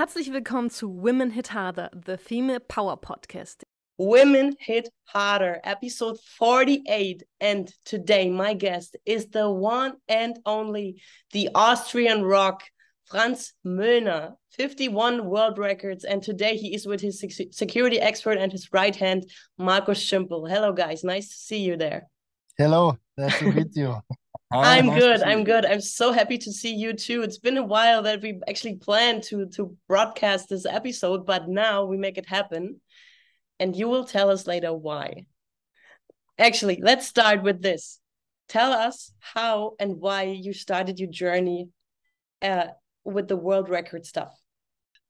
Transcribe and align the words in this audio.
Herzlich 0.00 0.32
willkommen 0.32 0.70
zu 0.70 0.88
Women 1.02 1.30
Hit 1.30 1.52
Harder, 1.52 1.90
the 2.06 2.16
Female 2.16 2.58
Power 2.58 2.96
Podcast. 2.96 3.64
Women 3.98 4.56
Hit 4.58 4.88
Harder, 5.04 5.60
episode 5.62 6.18
48. 6.38 7.22
And 7.38 7.70
today, 7.84 8.30
my 8.30 8.54
guest 8.54 8.96
is 9.04 9.28
the 9.28 9.50
one 9.50 9.98
and 10.08 10.38
only, 10.46 11.02
the 11.32 11.50
Austrian 11.54 12.24
rock, 12.24 12.62
Franz 13.10 13.52
Müllner, 13.62 14.36
51 14.52 15.26
world 15.26 15.58
records. 15.58 16.04
And 16.04 16.22
today 16.22 16.56
he 16.56 16.74
is 16.74 16.86
with 16.86 17.02
his 17.02 17.22
security 17.50 18.00
expert 18.00 18.38
and 18.38 18.50
his 18.50 18.72
right 18.72 18.96
hand, 18.96 19.26
Markus 19.58 20.02
Schimpel. 20.02 20.48
Hello, 20.48 20.72
guys. 20.72 21.04
Nice 21.04 21.28
to 21.28 21.34
see 21.34 21.58
you 21.58 21.76
there. 21.76 22.08
Hello. 22.56 22.96
Nice 23.18 23.38
to 23.40 23.52
meet 23.52 23.76
you. 23.76 24.00
Hi, 24.52 24.78
I'm 24.78 24.86
nice 24.86 25.00
good. 25.00 25.22
I'm 25.22 25.44
good. 25.44 25.64
I'm 25.64 25.80
so 25.80 26.10
happy 26.10 26.36
to 26.38 26.52
see 26.52 26.74
you 26.74 26.92
too. 26.92 27.22
It's 27.22 27.38
been 27.38 27.56
a 27.56 27.62
while 27.62 28.02
that 28.02 28.20
we 28.20 28.40
actually 28.48 28.76
planned 28.76 29.22
to 29.24 29.46
to 29.50 29.76
broadcast 29.86 30.48
this 30.48 30.66
episode, 30.66 31.24
but 31.24 31.48
now 31.48 31.84
we 31.84 31.96
make 31.96 32.18
it 32.18 32.26
happen. 32.26 32.80
And 33.60 33.76
you 33.76 33.88
will 33.88 34.04
tell 34.04 34.28
us 34.28 34.48
later 34.48 34.74
why. 34.74 35.26
Actually, 36.36 36.80
let's 36.82 37.06
start 37.06 37.42
with 37.42 37.62
this. 37.62 38.00
Tell 38.48 38.72
us 38.72 39.12
how 39.20 39.74
and 39.78 40.00
why 40.00 40.22
you 40.22 40.52
started 40.52 40.98
your 40.98 41.10
journey 41.10 41.68
uh, 42.42 42.68
with 43.04 43.28
the 43.28 43.36
world 43.36 43.68
record 43.68 44.04
stuff. 44.04 44.32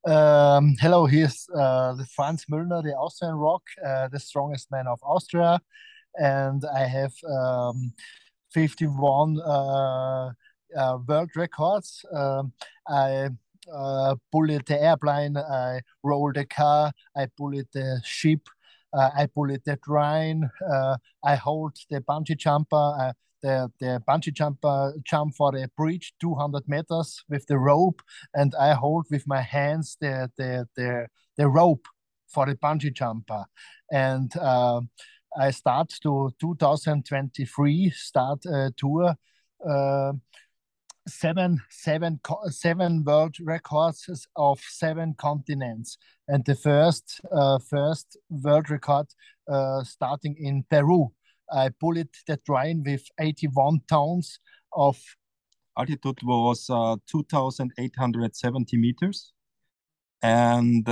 Um, 0.05 0.75
hello, 0.79 1.07
here's 1.07 1.47
uh, 1.55 1.93
the 1.93 2.05
Franz 2.15 2.45
Müllner, 2.45 2.83
the 2.83 2.93
Austrian 2.93 3.35
rock, 3.35 3.63
uh, 3.83 4.07
the 4.09 4.19
strongest 4.19 4.69
man 4.69 4.85
of 4.85 4.99
Austria. 5.01 5.59
And 6.15 6.63
I 6.75 6.85
have 6.85 7.13
um, 7.27 7.93
51 8.51 9.39
uh, 9.39 10.31
uh, 10.77 10.97
world 11.07 11.29
records. 11.35 12.05
Um, 12.13 12.53
I 12.87 13.29
uh, 13.71 14.15
bullet 14.31 14.65
the 14.65 14.81
airplane, 14.81 15.37
I 15.37 15.81
roll 16.03 16.31
the 16.33 16.45
car, 16.45 16.91
I 17.15 17.27
bullet 17.37 17.67
the 17.73 18.01
ship, 18.03 18.41
uh, 18.93 19.09
I 19.15 19.27
bullet 19.27 19.63
the 19.65 19.77
train, 19.77 20.49
uh, 20.69 20.97
I 21.23 21.35
hold 21.35 21.77
the 21.89 22.01
bungee 22.01 22.37
jumper, 22.37 22.75
uh, 22.75 23.13
the, 23.41 23.71
the 23.79 24.01
bungee 24.07 24.33
jumper 24.33 24.93
jump 25.03 25.35
for 25.35 25.51
the 25.51 25.69
bridge 25.77 26.13
200 26.19 26.67
meters 26.67 27.23
with 27.29 27.45
the 27.47 27.57
rope, 27.57 28.01
and 28.33 28.53
I 28.59 28.73
hold 28.73 29.05
with 29.09 29.27
my 29.27 29.41
hands 29.41 29.97
the, 30.01 30.29
the, 30.37 30.67
the, 30.75 31.07
the 31.37 31.47
rope 31.47 31.85
for 32.27 32.45
the 32.45 32.55
bungee 32.55 32.93
jumper. 32.93 33.45
And 33.91 34.31
I 35.37 35.51
start 35.51 35.89
to 36.03 36.31
2023 36.39 37.89
start 37.91 38.45
a 38.45 38.71
tour. 38.75 39.15
Uh, 39.65 40.13
seven, 41.07 41.61
seven, 41.69 42.19
seven 42.49 43.03
world 43.03 43.35
records 43.41 44.27
of 44.35 44.59
seven 44.59 45.15
continents, 45.17 45.97
and 46.27 46.43
the 46.45 46.55
first, 46.55 47.21
uh, 47.31 47.59
first 47.59 48.17
world 48.29 48.69
record 48.69 49.07
uh, 49.47 49.83
starting 49.83 50.35
in 50.37 50.63
Peru. 50.69 51.11
I 51.51 51.69
bullet 51.79 52.09
the 52.27 52.37
train 52.37 52.83
with 52.85 53.03
81 53.19 53.81
tons 53.87 54.39
of 54.73 54.97
altitude 55.77 56.19
was 56.23 56.69
uh, 56.69 56.97
2,870 57.09 58.77
meters, 58.77 59.33
and 60.21 60.87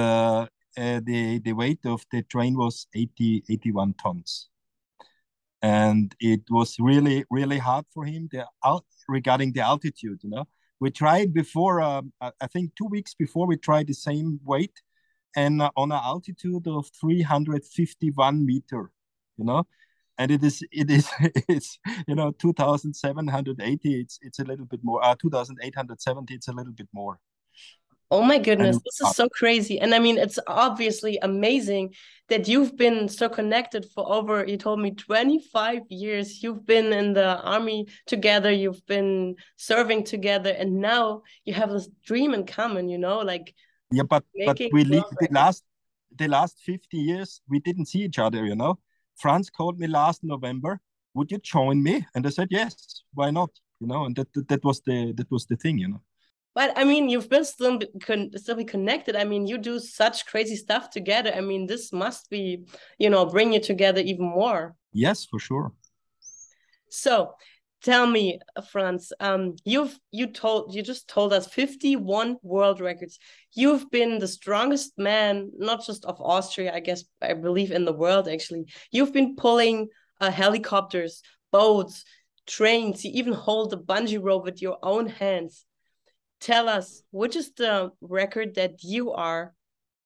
uh, 0.80 1.02
the 1.03 1.39
the 1.39 1.53
weight 1.53 1.85
of 1.85 2.05
the 2.11 2.23
train 2.23 2.55
was 2.55 2.88
80 2.95 3.44
81 3.49 3.94
tons. 4.02 4.49
And 5.61 6.16
it 6.19 6.41
was 6.49 6.77
really 6.80 7.25
really 7.30 7.58
hard 7.58 7.86
for 7.94 8.05
him 8.05 8.30
the 8.31 8.45
out 8.63 8.86
regarding 9.08 9.52
the 9.53 9.61
altitude 9.61 10.19
you 10.23 10.30
know. 10.30 10.45
We 10.80 10.91
tried 10.91 11.33
before 11.33 11.81
um, 11.81 12.13
i 12.21 12.47
think 12.47 12.75
two 12.75 12.86
weeks 12.86 13.13
before 13.13 13.45
we 13.47 13.58
tried 13.58 13.88
the 13.88 13.94
same 13.94 14.39
weight 14.45 14.81
and 15.36 15.61
uh, 15.61 15.71
on 15.75 15.91
an 15.91 15.99
altitude 16.03 16.66
of 16.67 16.89
351 16.99 18.45
meter 18.45 18.92
you 19.37 19.45
know. 19.45 19.65
And 20.17 20.32
it 20.32 20.43
is 20.43 20.64
it 20.71 20.89
is 20.89 21.09
it's 21.49 21.80
you 22.08 22.15
know 22.15 22.32
2780 22.32 23.99
it's 24.02 24.20
it's 24.21 24.39
a 24.39 24.43
little 24.43 24.65
bit 24.65 24.82
more 24.83 25.03
uh 25.03 25.15
2870 25.15 26.33
it's 26.36 26.48
a 26.48 26.53
little 26.53 26.73
bit 26.73 26.89
more 26.93 27.20
Oh 28.11 28.23
my 28.23 28.39
goodness, 28.39 28.80
this 28.83 29.02
is 29.02 29.15
so 29.15 29.30
crazy. 29.30 29.80
And 29.80 29.93
I 29.93 29.99
mean, 29.99 30.17
it's 30.17 30.39
obviously 30.47 31.20
amazing 31.21 31.93
that 32.30 32.47
you've 32.47 32.75
been 32.75 33.08
so 33.08 33.30
connected 33.30 33.86
for 33.93 34.11
over, 34.11 34.45
you 34.45 34.58
told 34.58 34.80
me 34.80 34.92
25 34.92 35.81
years. 35.89 36.42
You've 36.42 36.65
been 36.65 36.92
in 36.92 37.14
the 37.14 37.39
army 37.42 37.87
together, 38.08 38.52
you've 38.52 38.83
been 38.87 39.36
serving 39.58 40.05
together, 40.05 40.49
and 40.49 40.77
now 40.77 41.21
you 41.45 41.53
have 41.53 41.70
this 41.70 41.87
dream 42.03 42.33
in 42.33 42.45
common, 42.45 42.89
you 42.89 42.97
know, 42.97 43.20
like 43.20 43.53
Yeah, 43.92 44.03
but 44.03 44.23
but 44.45 44.59
we 44.71 44.83
the 44.83 45.27
last 45.30 45.64
the 46.17 46.27
last 46.27 46.58
50 46.65 46.97
years 46.97 47.41
we 47.47 47.59
didn't 47.59 47.86
see 47.86 47.99
each 47.99 48.17
other, 48.17 48.43
you 48.45 48.55
know. 48.55 48.80
Franz 49.17 49.49
called 49.49 49.80
me 49.80 49.87
last 49.87 50.23
November, 50.23 50.80
would 51.14 51.31
you 51.31 51.37
join 51.39 51.83
me? 51.83 52.05
And 52.15 52.26
I 52.26 52.30
said, 52.30 52.47
Yes, 52.49 53.03
why 53.14 53.30
not? 53.30 53.49
You 53.80 53.87
know, 53.87 54.05
and 54.05 54.15
that 54.15 54.27
that 54.47 54.64
was 54.64 54.81
the 54.81 55.14
that 55.15 55.30
was 55.30 55.45
the 55.45 55.55
thing, 55.58 55.77
you 55.77 55.89
know. 55.89 56.02
But 56.59 56.73
I 56.77 56.83
mean, 56.83 57.08
you've 57.08 57.30
been 57.30 57.45
still 57.45 57.80
con 58.05 58.31
still 58.36 58.58
be 58.58 58.65
connected. 58.65 59.15
I 59.15 59.23
mean, 59.23 59.47
you 59.47 59.58
do 59.58 59.80
such 59.80 60.25
crazy 60.25 60.58
stuff 60.58 60.89
together. 60.89 61.31
I 61.33 61.39
mean, 61.39 61.67
this 61.67 61.93
must 61.93 62.30
be, 62.30 62.65
you 62.97 63.09
know, 63.09 63.25
bring 63.25 63.53
you 63.53 63.61
together 63.61 64.02
even 64.02 64.25
more. 64.25 64.75
Yes, 64.92 65.23
for 65.23 65.39
sure. 65.39 65.71
So, 66.89 67.36
tell 67.81 68.05
me, 68.05 68.39
Franz, 68.71 69.14
um, 69.21 69.55
you've 69.64 69.97
you 70.11 70.27
told 70.27 70.75
you 70.75 70.83
just 70.83 71.08
told 71.08 71.31
us 71.31 71.47
51 71.47 72.36
world 72.43 72.81
records. 72.81 73.20
You've 73.53 73.89
been 73.89 74.20
the 74.20 74.27
strongest 74.27 74.97
man, 74.97 75.52
not 75.58 75.86
just 75.86 76.03
of 76.03 76.20
Austria, 76.20 76.73
I 76.73 76.81
guess 76.81 77.05
I 77.21 77.36
believe 77.36 77.71
in 77.71 77.86
the 77.86 77.93
world 77.93 78.27
actually. 78.27 78.65
You've 78.91 79.14
been 79.14 79.37
pulling 79.37 79.87
uh, 80.20 80.30
helicopters, 80.30 81.21
boats, 81.53 82.03
trains. 82.45 83.05
You 83.05 83.11
even 83.14 83.31
hold 83.31 83.70
the 83.70 83.77
bungee 83.77 84.21
rope 84.21 84.43
with 84.43 84.61
your 84.61 84.77
own 84.83 85.08
hands 85.08 85.65
tell 86.39 86.70
us 86.70 87.04
which 87.11 87.36
is 87.36 87.52
the 87.54 87.92
record 88.02 88.55
that 88.55 88.83
you 88.83 89.11
are 89.11 89.54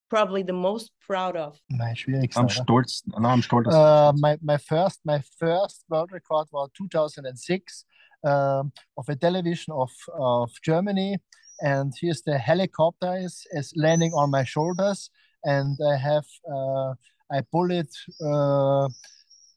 probably 0.09 0.43
the 0.43 0.53
most 0.53 0.91
proud 1.07 1.35
of? 1.35 1.59
My 1.69 1.93
I'm 2.35 2.47
stolz. 2.47 3.01
No, 3.17 3.29
I'm 3.29 3.41
stolz. 3.41 3.71
Uh, 3.71 4.13
my, 4.17 4.37
my 4.41 4.57
first 4.57 4.99
my 5.05 5.21
first 5.39 5.85
world 5.89 6.11
record 6.11 6.47
was 6.51 6.69
2006 6.77 7.85
um, 8.23 8.71
of 8.97 9.09
a 9.09 9.15
television 9.15 9.73
of, 9.73 9.91
of 10.17 10.51
Germany. 10.63 11.17
And 11.61 11.93
here's 11.99 12.21
the 12.21 12.37
helicopter 12.37 13.15
is, 13.17 13.45
is 13.51 13.73
landing 13.75 14.11
on 14.13 14.31
my 14.31 14.43
shoulders. 14.43 15.09
And 15.43 15.77
I 15.85 15.97
have, 15.97 16.25
uh, 16.51 16.93
I 17.31 17.41
bullet 17.51 17.89
uh, 18.25 18.89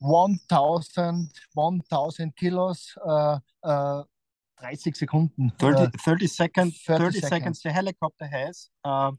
1,000 0.00 1.28
1, 1.54 1.80
kilos 2.38 2.92
uh, 3.06 3.38
uh, 3.62 4.02
30 4.60 4.92
Sekunden. 4.92 5.52
30, 5.58 5.98
30 5.98 6.26
seconds 6.26 6.82
30, 6.86 7.04
30 7.04 7.12
seconds. 7.12 7.28
seconds 7.28 7.62
the 7.62 7.72
helicopter 7.72 8.26
has 8.26 8.68
um, 8.84 9.18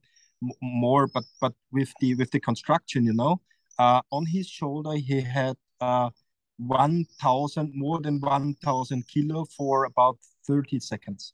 more 0.61 1.07
but 1.07 1.23
but 1.41 1.53
with 1.71 1.93
the 1.99 2.15
with 2.15 2.31
the 2.31 2.39
construction 2.39 3.05
you 3.05 3.13
know 3.13 3.39
uh, 3.79 4.01
on 4.11 4.25
his 4.25 4.47
shoulder 4.47 4.93
he 4.93 5.21
had 5.21 5.55
uh, 5.81 6.09
1000 6.57 7.71
more 7.75 8.01
than 8.01 8.19
1000 8.19 9.07
kilo 9.07 9.45
for 9.45 9.85
about 9.85 10.17
30 10.47 10.79
seconds 10.79 11.33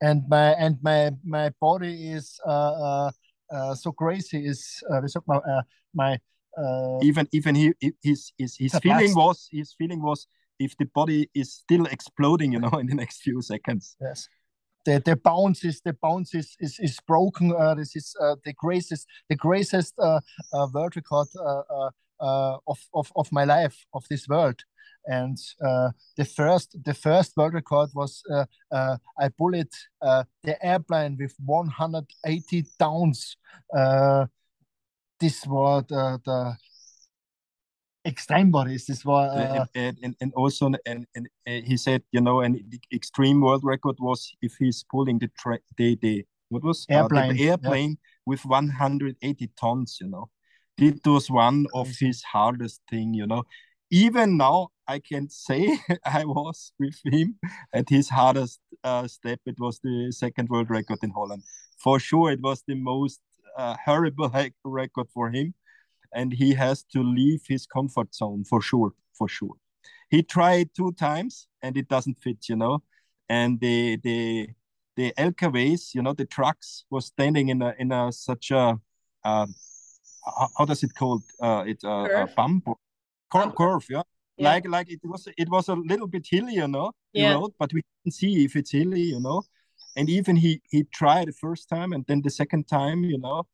and 0.00 0.22
my 0.28 0.52
and 0.52 0.78
my 0.82 1.10
my 1.24 1.50
body 1.60 2.12
is 2.12 2.40
uh, 2.46 2.50
uh, 2.50 3.10
uh 3.50 3.74
so 3.74 3.92
crazy 3.92 4.46
is 4.46 4.82
uh, 4.90 5.00
uh, 5.32 5.62
my 5.94 6.18
uh, 6.58 6.98
even 7.02 7.28
even 7.32 7.54
he 7.54 7.72
his 8.02 8.32
his 8.38 8.56
his 8.56 8.74
feeling 8.82 9.14
was 9.14 9.48
his 9.50 9.74
feeling 9.78 10.02
was 10.02 10.26
if 10.64 10.76
the 10.76 10.86
body 10.86 11.28
is 11.34 11.52
still 11.52 11.86
exploding, 11.86 12.52
you 12.52 12.60
know, 12.60 12.70
in 12.80 12.86
the 12.86 12.94
next 12.94 13.22
few 13.22 13.42
seconds. 13.42 13.96
Yes. 14.00 14.28
The, 14.84 15.00
the 15.04 15.14
bounce 15.14 15.64
is 15.64 15.80
the 15.84 15.92
bounce 15.92 16.34
is 16.34 16.56
is, 16.58 16.78
is 16.80 16.98
broken. 17.06 17.52
Uh, 17.52 17.74
this 17.74 17.94
is 17.94 18.16
uh, 18.20 18.34
the 18.44 18.52
greatest 18.52 19.06
the 19.28 19.36
greatest 19.36 19.94
uh, 19.98 20.20
uh, 20.52 20.66
world 20.74 20.96
record 20.96 21.28
uh, 21.38 21.62
uh, 21.70 21.90
uh, 22.20 22.58
of, 22.66 22.78
of 22.92 23.12
of 23.14 23.30
my 23.30 23.44
life 23.44 23.76
of 23.94 24.04
this 24.10 24.26
world. 24.28 24.60
And 25.06 25.36
uh, 25.64 25.90
the 26.16 26.24
first 26.24 26.76
the 26.84 26.94
first 26.94 27.36
world 27.36 27.54
record 27.54 27.90
was 27.94 28.22
uh, 28.30 28.44
uh, 28.70 28.96
I 29.18 29.28
bullet 29.28 29.72
uh, 30.00 30.24
the 30.42 30.64
airplane 30.64 31.16
with 31.18 31.34
180 31.44 32.64
tons. 32.78 33.36
Uh, 33.76 34.26
this 35.18 35.46
was 35.46 35.84
the, 35.88 36.20
the 36.24 36.56
extreme 38.04 38.50
bodies. 38.50 38.86
This 38.86 39.04
was 39.04 39.30
uh, 39.36 39.66
and, 39.74 39.98
and, 40.02 40.16
and, 40.20 40.32
also 40.34 40.70
and, 40.86 41.06
and 41.14 41.28
uh, 41.46 41.60
he 41.64 41.76
said 41.76 42.02
you 42.12 42.20
know 42.20 42.40
an 42.40 42.60
extreme 42.92 43.40
world 43.40 43.62
record 43.64 43.96
was 44.00 44.32
if 44.42 44.54
he's 44.58 44.84
pulling 44.90 45.18
the 45.18 45.30
tra- 45.38 45.60
the, 45.76 45.98
the 46.02 46.24
what 46.48 46.62
was 46.62 46.86
airplane 46.90 47.30
uh, 47.30 47.32
the, 47.32 47.38
the 47.38 47.50
airplane 47.50 47.90
yeah. 47.90 48.22
with 48.26 48.44
180 48.44 49.50
tons 49.58 49.98
you 50.00 50.08
know 50.08 50.28
it 50.78 51.06
was 51.06 51.30
one 51.30 51.66
of 51.74 51.88
his 52.00 52.22
hardest 52.22 52.80
thing 52.90 53.14
you 53.14 53.26
know 53.26 53.44
even 53.90 54.36
now 54.36 54.68
i 54.88 54.98
can 54.98 55.28
say 55.30 55.78
i 56.04 56.24
was 56.24 56.72
with 56.78 56.98
him 57.04 57.36
at 57.72 57.88
his 57.88 58.08
hardest 58.08 58.60
uh, 58.84 59.06
step, 59.06 59.40
it 59.46 59.58
was 59.58 59.78
the 59.82 60.10
second 60.12 60.48
world 60.48 60.70
record 60.70 60.98
in 61.02 61.10
Holland. 61.10 61.42
For 61.78 61.98
sure, 61.98 62.30
it 62.30 62.40
was 62.40 62.62
the 62.66 62.74
most 62.74 63.20
uh, 63.56 63.76
horrible 63.84 64.30
record 64.64 65.08
for 65.12 65.30
him, 65.30 65.54
and 66.14 66.32
he 66.32 66.54
has 66.54 66.82
to 66.92 67.02
leave 67.02 67.42
his 67.48 67.66
comfort 67.66 68.14
zone 68.14 68.44
for 68.44 68.60
sure, 68.60 68.94
for 69.12 69.28
sure. 69.28 69.56
He 70.10 70.22
tried 70.22 70.74
two 70.74 70.92
times 70.92 71.48
and 71.62 71.76
it 71.76 71.88
doesn't 71.88 72.18
fit, 72.22 72.48
you 72.48 72.56
know, 72.56 72.82
and 73.28 73.60
the 73.60 73.96
the 74.02 74.48
the 74.96 75.12
LKWs, 75.16 75.94
you 75.94 76.02
know, 76.02 76.12
the 76.12 76.26
trucks 76.26 76.84
was 76.90 77.06
standing 77.06 77.48
in 77.48 77.62
a 77.62 77.74
in 77.78 77.92
a 77.92 78.12
such 78.12 78.50
a 78.50 78.78
uh, 79.24 79.46
how 80.56 80.64
does 80.64 80.82
it 80.82 80.94
called? 80.94 81.22
Uh, 81.40 81.64
it's 81.66 81.84
a, 81.84 81.88
a 81.88 82.28
bump 82.36 82.66
curve, 83.32 83.54
curve, 83.54 83.86
yeah? 83.88 84.02
yeah. 84.36 84.50
Like 84.50 84.68
like 84.68 84.90
it 84.90 85.00
was 85.04 85.28
it 85.36 85.48
was 85.48 85.68
a 85.68 85.74
little 85.74 86.06
bit 86.06 86.26
hilly, 86.28 86.54
you 86.54 86.68
know, 86.68 86.92
yeah. 87.12 87.34
road, 87.34 87.52
but 87.58 87.72
we 87.72 87.82
didn't 88.04 88.14
see 88.14 88.44
if 88.44 88.56
it's 88.56 88.70
hilly, 88.70 89.02
you 89.02 89.20
know. 89.20 89.42
And 89.96 90.08
even 90.08 90.36
he 90.36 90.62
he 90.70 90.84
tried 90.84 91.28
the 91.28 91.32
first 91.32 91.68
time 91.68 91.92
and 91.92 92.04
then 92.06 92.22
the 92.22 92.30
second 92.30 92.68
time, 92.68 93.04
you 93.04 93.18
know, 93.18 93.46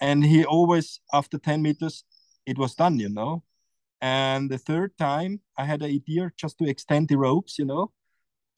and 0.00 0.24
he 0.24 0.44
always 0.44 1.00
after 1.12 1.38
10 1.38 1.62
meters 1.62 2.04
it 2.46 2.58
was 2.58 2.74
done, 2.74 2.98
you 2.98 3.08
know. 3.08 3.42
And 4.00 4.50
the 4.50 4.58
third 4.58 4.96
time 4.96 5.40
I 5.56 5.64
had 5.64 5.82
an 5.82 5.90
idea 5.90 6.32
just 6.36 6.58
to 6.58 6.68
extend 6.68 7.08
the 7.08 7.18
ropes, 7.18 7.58
you 7.58 7.66
know, 7.66 7.92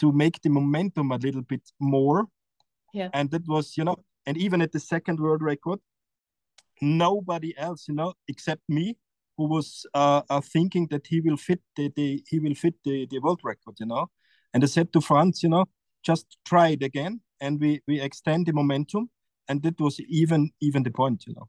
to 0.00 0.12
make 0.12 0.40
the 0.42 0.50
momentum 0.50 1.10
a 1.10 1.16
little 1.16 1.42
bit 1.42 1.62
more. 1.80 2.26
Yeah. 2.94 3.08
And 3.12 3.30
that 3.32 3.46
was, 3.48 3.76
you 3.76 3.84
know, 3.84 3.96
and 4.26 4.36
even 4.36 4.62
at 4.62 4.72
the 4.72 4.80
second 4.80 5.18
world 5.18 5.42
record, 5.42 5.80
nobody 6.80 7.56
else, 7.58 7.88
you 7.88 7.94
know, 7.94 8.14
except 8.28 8.62
me, 8.68 8.96
who 9.36 9.48
was 9.48 9.86
uh, 9.94 10.22
uh, 10.28 10.40
thinking 10.40 10.86
that 10.88 11.06
he 11.06 11.20
will 11.20 11.36
fit 11.36 11.60
the, 11.76 11.90
the 11.96 12.22
he 12.28 12.38
will 12.38 12.54
fit 12.54 12.74
the, 12.84 13.06
the 13.10 13.18
world 13.18 13.40
record, 13.42 13.74
you 13.80 13.86
know. 13.86 14.10
And 14.52 14.62
I 14.62 14.66
said 14.66 14.92
to 14.92 15.00
Franz, 15.00 15.42
you 15.42 15.48
know, 15.48 15.64
just 16.02 16.36
try 16.44 16.68
it 16.68 16.82
again, 16.82 17.20
and 17.40 17.60
we 17.60 17.80
we 17.88 18.00
extend 18.00 18.46
the 18.46 18.52
momentum, 18.52 19.10
and 19.48 19.62
that 19.62 19.80
was 19.80 20.00
even 20.00 20.50
even 20.60 20.82
the 20.82 20.90
point, 20.90 21.24
you 21.26 21.34
know. 21.34 21.48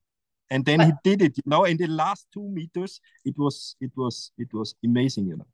And 0.49 0.65
then 0.65 0.79
but, 0.79 0.87
he 0.87 0.93
did 1.03 1.21
it, 1.21 1.37
you 1.37 1.43
know. 1.45 1.63
In 1.63 1.77
the 1.77 1.87
last 1.87 2.27
two 2.33 2.47
meters, 2.49 2.99
it 3.25 3.37
was 3.37 3.75
it 3.79 3.91
was 3.95 4.31
it 4.37 4.53
was 4.53 4.75
amazing, 4.83 5.27
you 5.27 5.37
know. 5.37 5.47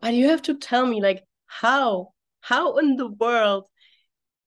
But 0.00 0.14
you 0.14 0.28
have 0.28 0.42
to 0.42 0.54
tell 0.54 0.86
me, 0.86 1.00
like, 1.00 1.24
how 1.46 2.12
how 2.40 2.76
in 2.76 2.96
the 2.96 3.08
world 3.08 3.68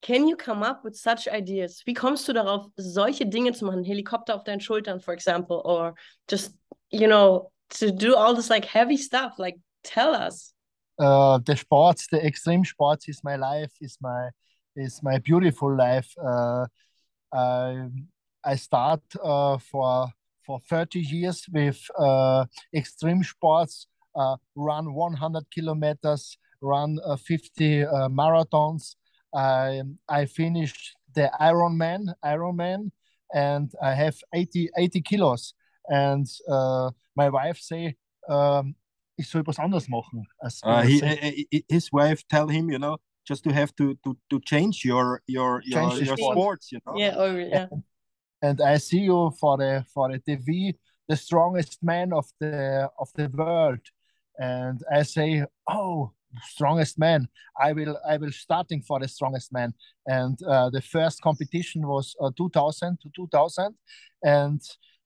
Can 0.01 0.27
you 0.27 0.37
come 0.37 0.63
up 0.63 0.83
with 0.83 0.95
such 0.95 1.27
ideas? 1.27 1.81
Wie 1.85 1.93
kommst 1.93 2.27
du 2.27 2.33
darauf, 2.33 2.67
solche 2.77 3.25
Dinge 3.25 3.53
zu 3.53 3.65
machen? 3.65 3.83
Helikopter 3.83 4.35
auf 4.35 4.43
deinen 4.43 4.61
Schultern, 4.61 5.01
for 5.01 5.13
example, 5.13 5.61
or 5.65 5.93
just, 6.29 6.53
you 6.89 7.07
know, 7.07 7.51
to 7.69 7.91
do 7.91 8.15
all 8.15 8.33
this 8.33 8.49
like 8.49 8.63
heavy 8.63 8.95
stuff? 8.95 9.33
Like, 9.37 9.59
tell 9.83 10.15
us. 10.15 10.53
Uh, 10.97 11.39
the 11.45 11.55
sports, 11.55 12.07
the 12.07 12.25
extreme 12.25 12.63
sports 12.63 13.09
is 13.09 13.23
my 13.23 13.35
life, 13.35 13.71
is 13.81 13.97
my 14.01 14.29
is 14.75 15.01
my 15.03 15.17
beautiful 15.19 15.75
life. 15.75 16.13
Uh, 16.17 16.65
I 17.33 17.87
I 18.43 18.55
start 18.55 19.01
uh, 19.23 19.57
for 19.57 20.07
for 20.45 20.59
30 20.69 20.99
years 20.99 21.45
with 21.51 21.79
uh, 21.97 22.45
extreme 22.73 23.23
sports, 23.23 23.87
uh, 24.15 24.37
run 24.55 24.93
100 24.93 25.43
kilometers, 25.51 26.37
run 26.61 26.97
uh, 27.05 27.15
50 27.17 27.83
uh, 27.83 28.09
marathons, 28.09 28.95
I 29.33 29.81
I 30.07 30.25
finished 30.25 30.95
the 31.13 31.31
Ironman, 31.39 32.13
Ironman, 32.23 32.91
and 33.33 33.71
I 33.81 33.93
have 33.93 34.17
80, 34.33 34.69
80 34.77 35.01
kilos. 35.01 35.53
And 35.87 36.27
uh, 36.47 36.91
my 37.15 37.29
wife 37.29 37.59
say, 37.59 37.95
um, 38.27 38.75
ich 39.17 39.27
soll 39.27 39.43
was 39.45 39.59
anderes 39.59 39.87
machen. 39.89 40.25
As, 40.41 40.61
uh, 40.63 40.81
he, 40.81 41.63
his 41.67 41.91
wife 41.91 42.23
tell 42.27 42.47
him, 42.47 42.69
you 42.69 42.79
know, 42.79 42.97
just 43.29 43.43
to 43.43 43.53
have 43.53 43.71
to 43.75 43.95
to, 44.03 44.17
to 44.31 44.41
change 44.41 44.83
your 44.83 45.21
your 45.27 45.61
your, 45.63 45.93
your 45.93 46.17
sport. 46.17 46.35
sports, 46.35 46.71
you 46.73 46.79
know. 46.85 46.95
Yeah, 46.97 47.13
oh, 47.15 47.35
yeah. 47.37 47.67
And, 47.71 47.83
and 48.41 48.61
I 48.61 48.77
see 48.77 49.03
you 49.11 49.31
for 49.39 49.57
the 49.57 49.85
for 49.93 50.11
the 50.11 50.19
TV, 50.19 50.73
the 51.07 51.15
strongest 51.15 51.77
man 51.83 52.11
of 52.11 52.25
the 52.39 52.89
of 52.97 53.09
the 53.15 53.29
world, 53.29 53.83
and 54.39 54.81
I 54.91 55.03
say, 55.03 55.45
oh, 55.67 56.11
strongest 56.43 56.99
man 56.99 57.27
i 57.59 57.73
will 57.73 57.97
i 58.07 58.15
will 58.17 58.31
starting 58.31 58.81
for 58.83 58.99
the 58.99 59.07
strongest 59.07 59.51
man 59.51 59.73
and 60.05 60.37
uh, 60.43 60.69
the 60.69 60.81
first 60.81 61.21
competition 61.21 61.87
was 61.87 62.15
uh, 62.21 62.29
2000 62.37 62.99
to 63.01 63.09
2000 63.15 63.73
and 64.23 64.61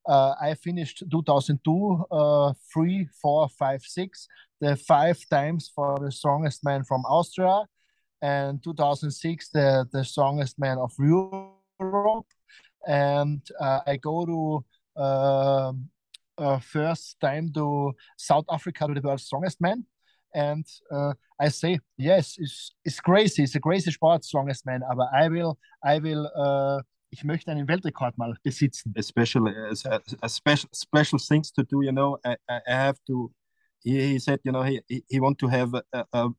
uh, 0.10 0.34
i 0.42 0.54
finished 0.54 1.04
2002 1.10 2.06
uh, 2.12 2.54
three 2.74 3.08
four 3.22 3.48
five 3.58 3.82
six 3.82 4.28
the 4.60 4.76
five 4.76 5.18
times 5.30 5.72
for 5.74 5.98
the 6.00 6.12
strongest 6.12 6.64
man 6.64 6.84
from 6.84 7.02
austria 7.06 7.64
and 8.24 8.64
2006 8.64 9.50
the 9.50 9.86
the 9.92 10.04
strongest 10.04 10.58
man 10.58 10.78
of 10.78 10.92
europe 10.98 12.26
and 12.88 13.42
uh, 13.60 13.82
i 13.86 13.98
go 13.98 14.26
to 14.26 15.02
um, 15.02 15.90
uh, 16.38 16.58
first 16.60 17.20
time 17.20 17.52
to 17.54 17.94
south 18.18 18.46
africa 18.50 18.88
to 18.88 18.94
the 18.94 19.02
world's 19.02 19.26
strongest 19.26 19.60
man 19.62 19.86
and 20.34 20.66
uh, 20.92 21.14
I 21.40 21.50
say 21.50 21.80
yes, 21.98 22.36
it's 22.38 22.74
it's 22.84 23.00
crazy, 23.00 23.44
it's 23.44 23.56
a 23.56 23.60
crazy 23.60 23.92
sport, 23.92 24.24
strongest 24.24 24.66
man. 24.66 24.82
Aber 24.90 25.08
I 25.14 25.28
will, 25.30 25.58
I 25.84 26.00
will, 26.00 26.28
uh, 26.36 26.82
ich 27.12 27.24
möchte 27.24 27.52
einen 27.52 27.68
Weltrekord 27.68 28.18
mal 28.18 28.36
besitzen. 28.44 28.94
Especially 28.98 29.54
a, 29.86 30.02
a, 30.22 30.30
special 30.30 30.70
special 30.74 31.20
things 31.20 31.52
to 31.52 31.64
do, 31.64 31.84
you 31.84 31.92
know. 31.92 32.18
I, 32.26 32.36
I 32.50 32.62
have 32.74 32.98
to. 33.08 33.32
He, 33.84 34.14
he 34.14 34.20
said, 34.20 34.40
you 34.44 34.52
know, 34.52 34.64
he 34.64 34.82
he 34.88 35.20
want 35.20 35.38
to 35.40 35.48
have 35.48 35.74
a, 35.76 36.06
a, 36.14 36.30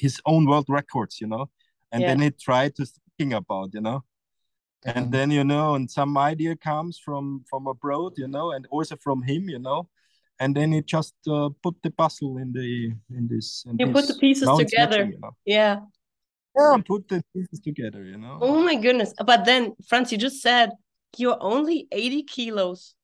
his 0.00 0.20
own 0.24 0.42
world 0.50 0.68
records, 0.68 1.20
you 1.20 1.28
know, 1.32 1.44
and 1.92 2.00
yeah. 2.00 2.08
then 2.08 2.20
he 2.24 2.30
tried 2.30 2.72
to 2.76 2.86
thinking 2.86 3.34
about, 3.34 3.68
you 3.74 3.82
know. 3.88 4.00
And 4.94 5.06
mm. 5.06 5.12
then 5.14 5.30
you 5.30 5.44
know, 5.44 5.74
and 5.76 5.90
some 5.90 6.16
idea 6.16 6.56
comes 6.56 6.98
from 7.04 7.44
from 7.50 7.66
abroad, 7.66 8.12
you 8.16 8.28
know, 8.28 8.46
and 8.54 8.66
also 8.70 8.96
from 8.96 9.22
him, 9.22 9.42
you 9.54 9.58
know, 9.58 9.80
and 10.40 10.56
then 10.56 10.72
he 10.72 10.80
just 10.96 11.14
uh, 11.28 11.50
put 11.62 11.76
the 11.84 11.90
puzzle 11.90 12.38
in 12.38 12.52
the 12.52 12.68
in 13.18 13.28
this. 13.28 13.64
In 13.68 13.76
you 13.78 13.86
this. 13.86 13.94
put 13.96 14.06
the 14.08 14.18
pieces 14.18 14.48
together. 14.56 15.04
Matching, 15.04 15.12
you 15.12 15.20
know? 15.20 15.36
Yeah. 15.44 15.76
Yeah, 16.56 16.76
put 16.84 17.06
the 17.08 17.22
pieces 17.32 17.60
together. 17.60 18.02
You 18.02 18.18
know. 18.18 18.38
Oh 18.40 18.62
my 18.62 18.74
goodness! 18.74 19.14
But 19.24 19.44
then, 19.44 19.76
Franz, 19.86 20.10
you 20.10 20.18
just 20.18 20.42
said 20.42 20.70
you're 21.16 21.38
only 21.40 21.86
eighty 21.92 22.22
kilos, 22.24 22.96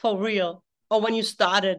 for 0.00 0.16
real. 0.16 0.64
Or 0.90 1.00
when 1.04 1.14
you 1.14 1.22
started 1.22 1.78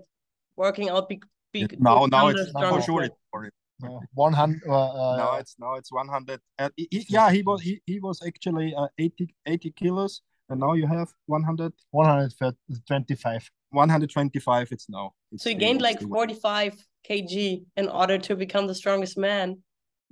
working 0.56 0.90
out, 0.90 1.10
be, 1.10 1.22
be, 1.52 1.68
now 1.80 2.06
now 2.06 2.28
it's 2.28 2.52
for 2.52 2.82
sure. 2.82 3.10
For 3.32 3.46
it. 3.46 3.54
No, 3.82 4.02
100 4.14 4.62
uh, 4.70 4.72
uh, 4.72 5.18
no 5.18 5.34
it's 5.36 5.56
now 5.60 5.74
it's 5.74 5.92
100 5.92 6.40
uh, 6.60 6.70
he, 6.78 7.06
yeah 7.10 7.30
he 7.30 7.42
was 7.42 7.62
he, 7.62 7.82
he 7.86 8.00
was 8.00 8.22
actually 8.26 8.74
uh, 8.74 8.88
80 8.98 9.36
80 9.46 9.72
kilos 9.72 10.22
and 10.50 10.62
now 10.62 10.74
you 10.74 10.88
have 10.88 11.10
100 11.26 11.74
125 11.92 13.52
125 13.72 14.68
it's 14.72 14.90
now. 14.90 15.14
It's 15.32 15.44
so 15.44 15.50
you 15.50 15.58
gained 15.58 15.82
like 15.82 16.02
45 16.02 16.74
kg 17.10 17.66
in 17.76 17.90
order 17.90 18.18
to 18.18 18.36
become 18.36 18.68
the 18.68 18.76
strongest 18.76 19.18
man. 19.18 19.58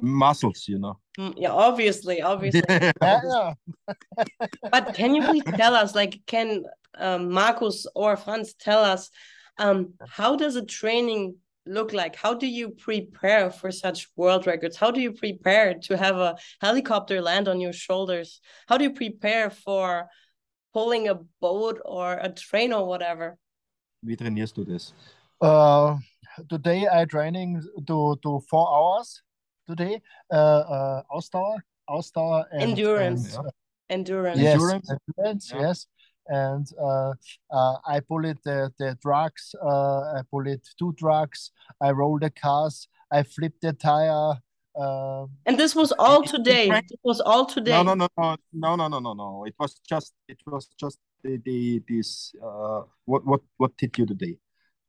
Muscles 0.02 0.66
you 0.68 0.80
know. 0.80 1.00
Mm, 1.18 1.36
yeah 1.38 1.52
obviously 1.52 2.22
obviously. 2.22 2.62
Yeah. 3.02 3.54
but 4.72 4.94
can 4.94 5.16
you 5.16 5.24
please 5.24 5.44
tell 5.56 5.76
us 5.76 5.96
like 5.96 6.20
can 6.26 6.64
um, 6.98 7.32
marcus 7.32 7.88
or 7.96 8.18
franz 8.18 8.54
tell 8.54 8.84
us 8.84 9.10
um, 9.58 9.94
how 10.08 10.36
does 10.36 10.56
a 10.56 10.66
training 10.66 11.36
look 11.66 11.94
like 11.94 12.16
how 12.16 12.34
do 12.34 12.46
you 12.46 12.70
prepare 12.70 13.50
for 13.50 13.72
such 13.72 14.08
world 14.16 14.46
records 14.46 14.76
how 14.76 14.92
do 14.92 15.00
you 15.00 15.14
prepare 15.14 15.74
to 15.74 15.96
have 15.96 16.18
a 16.18 16.36
helicopter 16.62 17.22
land 17.22 17.48
on 17.48 17.62
your 17.62 17.74
shoulders 17.74 18.42
how 18.68 18.78
do 18.78 18.84
you 18.84 18.94
prepare 18.94 19.50
for 19.50 20.08
pulling 20.74 21.08
a 21.08 21.16
boat 21.40 21.80
or 21.86 22.14
a 22.14 22.30
train 22.30 22.74
or 22.74 22.86
whatever 22.86 23.38
Wie 24.04 24.18
trainierst 24.18 24.58
du 24.58 24.66
das? 24.66 24.94
Uh, 25.40 25.98
today 26.50 26.88
I 26.92 27.06
training 27.06 27.62
to, 27.88 28.18
to 28.22 28.42
four 28.50 28.68
hours 28.68 29.24
today. 29.66 30.02
Uh, 30.32 30.36
uh, 30.36 31.02
Ausdauer, 31.10 31.62
Ausdauer 31.90 32.46
and 32.52 32.72
endurance. 32.72 33.38
And, 33.38 33.46
uh, 33.46 33.52
endurance. 33.90 34.40
Yes, 34.40 34.54
endurance, 34.54 34.92
endurance 34.92 35.54
yeah. 35.54 35.62
yes. 35.62 35.88
And 36.28 36.68
uh, 36.80 37.14
uh, 37.52 37.76
I 37.86 38.00
bullet 38.08 38.38
the, 38.44 38.72
the 38.80 38.98
drugs. 39.02 39.56
Uh, 39.62 40.18
I 40.18 40.22
bullet 40.32 40.68
two 40.80 40.94
drugs. 40.94 41.52
I 41.82 41.92
roll 41.92 42.20
the 42.20 42.30
cars. 42.30 42.88
I 43.12 43.24
flip 43.24 43.54
the 43.62 43.74
tire. 43.74 44.36
Um, 44.76 45.30
and 45.46 45.58
this 45.58 45.76
was 45.76 45.92
all 46.00 46.24
today. 46.24 46.70
It 46.70 47.00
was 47.04 47.22
all 47.22 47.46
today. 47.46 47.72
No, 47.72 47.84
no, 47.84 47.94
no, 47.94 48.08
no, 48.18 48.38
no, 48.54 48.76
no, 48.76 48.88
no, 48.88 49.00
no, 49.00 49.14
no. 49.14 49.46
It 49.46 49.56
was 49.60 49.80
just, 49.88 50.14
it 50.28 50.40
was 50.48 50.68
just 50.80 50.98
the, 51.24 51.38
the 51.46 51.84
this. 51.88 52.34
Uh, 52.44 52.82
what, 53.06 53.26
what, 53.26 53.42
what 53.58 53.78
did 53.78 53.98
you 53.98 54.06
today? 54.06 54.38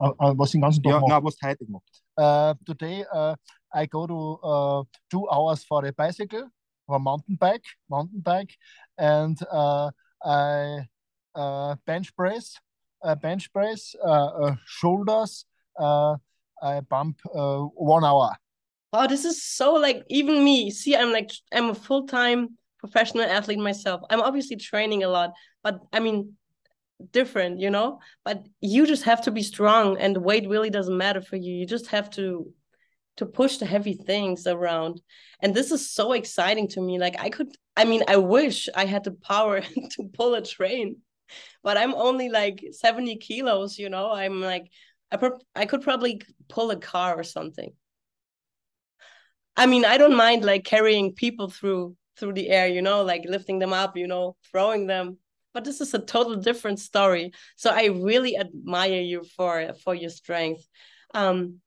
Uh, 0.00 0.12
uh, 0.20 0.34
was 0.36 0.52
den 0.52 0.60
ganzen 0.60 0.82
Tag 0.82 0.92
ja, 0.92 1.06
na, 1.06 1.22
was 1.22 1.36
heute 1.40 1.64
gemacht? 1.64 2.02
Uh, 2.16 2.54
today 2.66 3.04
uh, 3.12 3.36
I 3.72 3.86
go 3.86 4.06
to 4.06 4.38
uh, 4.42 4.82
two 5.10 5.28
hours 5.30 5.64
for 5.64 5.82
the 5.82 5.92
bicycle 5.92 6.48
or 6.88 6.98
mountain 6.98 7.36
bike, 7.36 7.64
mountain 7.88 8.20
bike, 8.20 8.56
and 8.98 9.38
uh, 9.50 9.90
I 10.24 10.30
uh, 10.30 10.82
bench 11.86 12.14
press, 12.16 12.58
uh, 13.02 13.14
bench 13.14 13.52
press, 13.52 13.94
uh, 14.04 14.26
uh, 14.26 14.54
shoulders. 14.66 15.44
Uh, 15.78 16.16
I 16.62 16.80
bump 16.80 17.18
uh, 17.34 17.62
one 17.74 18.04
hour 18.04 18.36
wow, 18.94 19.08
this 19.08 19.24
is 19.24 19.42
so 19.42 19.74
like 19.74 20.04
even 20.08 20.44
me. 20.44 20.70
See, 20.70 20.94
I'm 20.94 21.12
like 21.12 21.30
I'm 21.52 21.70
a 21.70 21.74
full 21.74 22.06
time 22.06 22.56
professional 22.78 23.24
athlete 23.24 23.58
myself. 23.58 24.02
I'm 24.08 24.20
obviously 24.20 24.56
training 24.56 25.02
a 25.02 25.08
lot, 25.08 25.32
but 25.64 25.80
I 25.92 25.98
mean, 25.98 26.34
different, 27.10 27.58
you 27.60 27.70
know. 27.70 27.98
But 28.24 28.46
you 28.60 28.86
just 28.86 29.02
have 29.02 29.22
to 29.22 29.32
be 29.32 29.42
strong, 29.42 29.98
and 29.98 30.16
weight 30.18 30.48
really 30.48 30.70
doesn't 30.70 30.96
matter 30.96 31.20
for 31.20 31.36
you. 31.36 31.52
You 31.52 31.66
just 31.66 31.88
have 31.88 32.08
to 32.10 32.52
to 33.16 33.26
push 33.26 33.58
the 33.58 33.66
heavy 33.66 33.94
things 33.94 34.44
around 34.44 35.00
and 35.40 35.54
this 35.54 35.70
is 35.70 35.88
so 35.88 36.14
exciting 36.14 36.66
to 36.66 36.80
me 36.80 36.98
like 36.98 37.14
i 37.20 37.30
could 37.30 37.46
i 37.76 37.84
mean 37.84 38.02
i 38.08 38.16
wish 38.16 38.68
i 38.74 38.84
had 38.84 39.04
the 39.04 39.12
power 39.12 39.60
to 39.90 40.10
pull 40.14 40.34
a 40.34 40.42
train 40.42 40.96
but 41.62 41.76
i'm 41.76 41.94
only 41.94 42.28
like 42.28 42.64
70 42.72 43.16
kilos 43.16 43.78
you 43.78 43.88
know? 43.88 44.10
I'm 44.10 44.40
like 44.40 44.70
i, 45.12 45.16
pro- 45.16 45.40
I 45.54 45.66
could 45.66 45.82
probably 45.82 46.20
pull 46.48 46.70
a 46.70 46.76
car 46.76 47.14
or 47.14 47.22
something. 47.24 47.72
I 49.56 49.66
mean 49.66 49.84
i 49.84 49.96
don't 49.98 50.16
mind 50.16 50.44
like 50.44 50.64
carrying 50.64 51.12
people 51.12 51.48
through 51.48 51.96
through 52.18 52.34
the 52.34 52.48
air 52.50 52.68
you 52.68 52.82
know? 52.82 53.02
Like 53.02 53.24
lifting 53.26 53.58
them 53.58 53.72
up 53.72 53.96
you 53.96 54.06
know? 54.06 54.36
Throwing 54.50 54.86
them. 54.86 55.18
But 55.52 55.64
this 55.64 55.80
is 55.80 55.94
a 55.94 56.00
total 56.00 56.36
different 56.36 56.80
story. 56.80 57.32
So 57.56 57.70
i 57.70 57.86
really 57.86 58.36
admire 58.36 59.00
you 59.00 59.24
for 59.36 59.72
for 59.84 59.94
your 59.94 60.10
strength. 60.10 60.66
Um 61.14 61.60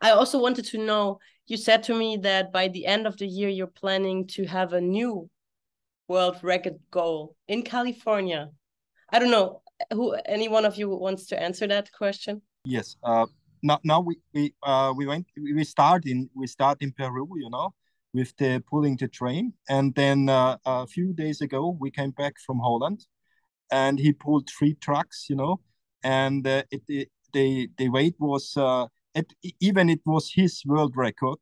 I 0.00 0.10
also 0.10 0.40
wanted 0.40 0.66
to 0.66 0.78
know 0.78 1.18
you 1.46 1.56
said 1.56 1.82
to 1.84 1.94
me 1.94 2.18
that 2.18 2.52
by 2.52 2.68
the 2.68 2.86
end 2.86 3.06
of 3.06 3.16
the 3.18 3.26
year, 3.26 3.48
you're 3.48 3.66
planning 3.66 4.26
to 4.28 4.44
have 4.46 4.72
a 4.72 4.80
new 4.80 5.28
world 6.08 6.38
record 6.42 6.78
goal 6.90 7.36
in 7.48 7.62
California. 7.62 8.50
I 9.10 9.18
don't 9.18 9.30
know 9.30 9.62
who 9.92 10.12
any 10.26 10.48
one 10.48 10.64
of 10.64 10.76
you 10.76 10.88
wants 10.88 11.26
to 11.26 11.40
answer 11.40 11.66
that 11.66 11.90
question. 11.92 12.42
Yes. 12.64 12.96
Uh, 13.02 13.26
now, 13.62 13.80
now 13.84 14.00
we 14.00 14.16
we 14.32 14.54
uh, 14.62 14.92
we 14.96 15.06
went 15.06 15.26
we 15.36 15.64
start 15.64 16.06
in 16.06 16.28
we 16.34 16.46
start 16.46 16.82
in 16.82 16.92
Peru, 16.92 17.28
you 17.36 17.50
know, 17.50 17.74
with 18.12 18.36
the 18.36 18.62
pulling 18.70 18.96
the 18.96 19.08
train, 19.08 19.52
and 19.68 19.94
then 19.94 20.28
uh, 20.28 20.56
a 20.64 20.86
few 20.86 21.12
days 21.12 21.40
ago 21.40 21.76
we 21.80 21.90
came 21.90 22.10
back 22.10 22.34
from 22.44 22.58
Holland, 22.58 23.06
and 23.70 23.98
he 23.98 24.12
pulled 24.12 24.48
three 24.50 24.74
trucks, 24.74 25.26
you 25.28 25.36
know, 25.36 25.60
and 26.02 26.46
uh, 26.46 26.62
it, 26.70 26.82
it 26.88 27.08
the 27.32 27.70
the 27.78 27.88
weight 27.88 28.16
was 28.18 28.56
uh, 28.56 28.86
it, 29.14 29.32
even 29.60 29.88
it 29.88 30.00
was 30.04 30.30
his 30.32 30.62
world 30.66 30.96
record, 30.96 31.38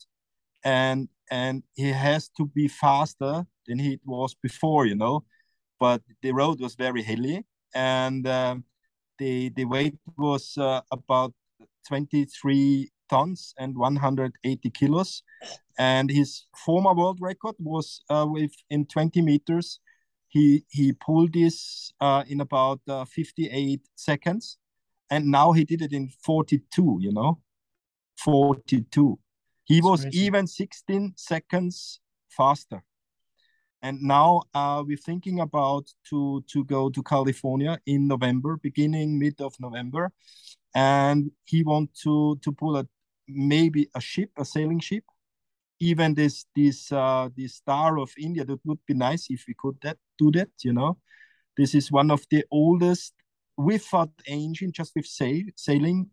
and 0.65 1.09
and 1.31 1.63
he 1.75 1.91
has 1.91 2.29
to 2.37 2.47
be 2.47 2.69
faster 2.69 3.47
than 3.67 3.79
he 3.79 3.99
was 4.05 4.35
before, 4.35 4.87
you 4.87 4.97
know. 4.97 5.25
But 5.81 6.03
the 6.23 6.33
road 6.33 6.61
was 6.61 6.77
very 6.77 7.03
hilly, 7.03 7.45
and 7.75 8.27
um, 8.27 8.65
the 9.19 9.51
the 9.51 9.65
weight 9.65 9.95
was 10.17 10.57
uh, 10.59 10.81
about 10.91 11.33
23 11.89 12.91
tons 13.09 13.55
and 13.59 13.77
180 13.77 14.71
kilos, 14.71 15.23
and 15.79 16.11
his 16.11 16.47
former 16.65 16.95
world 16.95 17.19
record 17.21 17.55
was 17.59 18.03
uh, 18.09 18.27
with 18.29 18.53
in 18.71 18.87
20 18.87 19.23
meters. 19.23 19.81
He 20.29 20.65
he 20.71 20.93
pulled 20.93 21.35
this 21.35 21.93
uh, 22.01 22.25
in 22.27 22.41
about 22.41 22.81
uh, 22.89 23.05
58 23.05 23.81
seconds, 23.97 24.59
and 25.11 25.27
now 25.27 25.53
he 25.53 25.65
did 25.65 25.83
it 25.83 25.93
in 25.93 26.09
42. 26.25 26.99
You 27.01 27.13
know, 27.13 27.41
42. 28.19 29.19
He 29.65 29.77
That's 29.77 29.85
was 29.85 30.03
crazy. 30.03 30.19
even 30.19 30.47
16 30.47 31.13
seconds 31.17 32.01
faster. 32.29 32.83
And 33.83 34.01
now 34.01 34.43
uh, 34.55 34.83
we're 34.87 34.97
thinking 34.97 35.41
about 35.41 35.91
to 36.11 36.45
to 36.53 36.65
go 36.65 36.89
to 36.91 37.03
California 37.03 37.79
in 37.87 38.07
November, 38.07 38.57
beginning 38.57 39.19
mid 39.19 39.41
of 39.41 39.55
November, 39.59 40.13
and 40.75 41.31
he 41.45 41.65
want 41.65 41.91
to 42.03 42.39
to 42.43 42.53
pull 42.53 42.77
a 42.77 42.87
maybe 43.29 43.89
a 43.95 44.01
ship, 44.01 44.31
a 44.39 44.45
sailing 44.45 44.81
ship. 44.81 45.05
Even 45.81 46.15
this 46.15 46.47
this 46.55 46.93
uh, 46.93 47.29
this 47.37 47.57
star 47.57 47.99
of 47.99 48.13
India, 48.17 48.45
that 48.45 48.61
would 48.65 48.79
be 48.87 48.95
nice 48.95 49.27
if 49.31 49.45
we 49.49 49.55
could 49.59 49.77
that 49.83 49.99
do 50.17 50.31
that. 50.31 50.51
You 50.63 50.73
know, 50.73 50.99
this 51.57 51.75
is 51.75 51.91
one 51.91 52.13
of 52.13 52.25
the 52.31 52.45
oldest 52.51 53.15
without 53.57 54.11
engine, 54.27 54.71
just 54.73 54.93
with 54.95 55.07
sail 55.07 55.45
sailing 55.57 56.11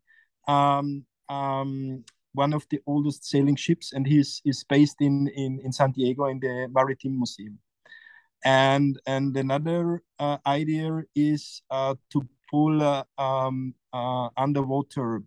um, 0.48 1.06
um, 1.30 2.04
one 2.34 2.54
of 2.54 2.66
the 2.70 2.80
oldest 2.86 3.26
sailing 3.26 3.56
ships, 3.56 3.94
and 3.94 4.06
he's 4.06 4.42
is 4.46 4.64
based 4.64 4.98
in, 5.02 5.28
in 5.36 5.60
in 5.64 5.72
San 5.72 5.92
Diego 5.92 6.26
in 6.26 6.40
the 6.40 6.68
Maritime 6.72 7.18
Museum. 7.18 7.60
And 8.46 9.00
and 9.06 9.36
another 9.36 10.02
uh, 10.20 10.38
idea 10.46 11.04
is 11.16 11.62
uh, 11.70 11.96
to 12.12 12.28
pull 12.50 12.82
uh, 12.82 13.04
um, 13.18 13.74
uh, 13.94 14.30
underwater 14.38 15.24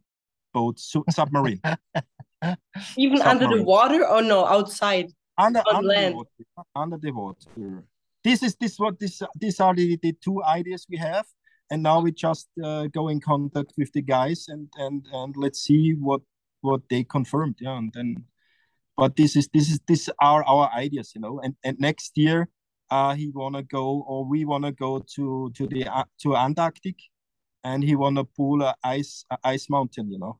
boat 0.52 0.78
su 0.78 1.04
submarine. 1.10 1.60
Even 2.96 3.18
submarine. 3.18 3.26
under 3.26 3.56
the 3.56 3.62
water 3.62 4.06
or 4.06 4.22
no 4.22 4.46
outside? 4.46 5.12
Under, 5.38 5.60
on 5.60 5.76
under 5.76 5.88
land. 5.88 6.12
The 6.12 6.16
water, 6.16 6.68
under 6.74 6.96
the 6.98 7.10
water. 7.10 7.84
This 8.24 8.42
is 8.42 8.54
this 8.56 8.78
what 8.78 8.98
this 8.98 9.22
these 9.38 9.60
are 9.60 9.74
the, 9.74 9.98
the 10.00 10.12
two 10.12 10.42
ideas 10.44 10.86
we 10.88 10.96
have 10.96 11.26
and 11.72 11.82
now 11.82 12.00
we 12.00 12.12
just 12.12 12.48
uh, 12.62 12.86
go 12.88 13.08
in 13.08 13.18
contact 13.18 13.72
with 13.78 13.90
the 13.92 14.02
guys 14.02 14.46
and 14.48 14.68
and 14.76 15.06
and 15.12 15.34
let's 15.36 15.60
see 15.62 15.92
what 15.92 16.20
what 16.62 16.80
they 16.88 17.04
confirmed 17.04 17.56
yeah 17.60 17.76
and 17.76 17.92
then 17.94 18.24
but 18.96 19.16
this 19.16 19.36
is 19.36 19.48
this 19.52 19.70
is 19.70 19.80
this 19.86 20.08
are 20.20 20.44
our 20.44 20.70
ideas 20.74 21.12
you 21.14 21.20
know 21.20 21.40
and 21.40 21.54
and 21.64 21.78
next 21.78 22.16
year 22.16 22.48
uh 22.90 23.14
he 23.14 23.30
wanna 23.34 23.62
go 23.62 24.04
or 24.06 24.24
we 24.24 24.44
wanna 24.44 24.72
go 24.72 24.98
to 25.14 25.50
to 25.54 25.66
the 25.66 25.86
uh, 25.86 26.04
to 26.20 26.36
antarctic 26.36 26.96
and 27.64 27.82
he 27.82 27.94
wanna 27.94 28.24
pull 28.24 28.62
a 28.62 28.74
ice 28.84 29.24
a 29.30 29.38
ice 29.44 29.68
mountain 29.68 30.10
you 30.10 30.18
know 30.18 30.38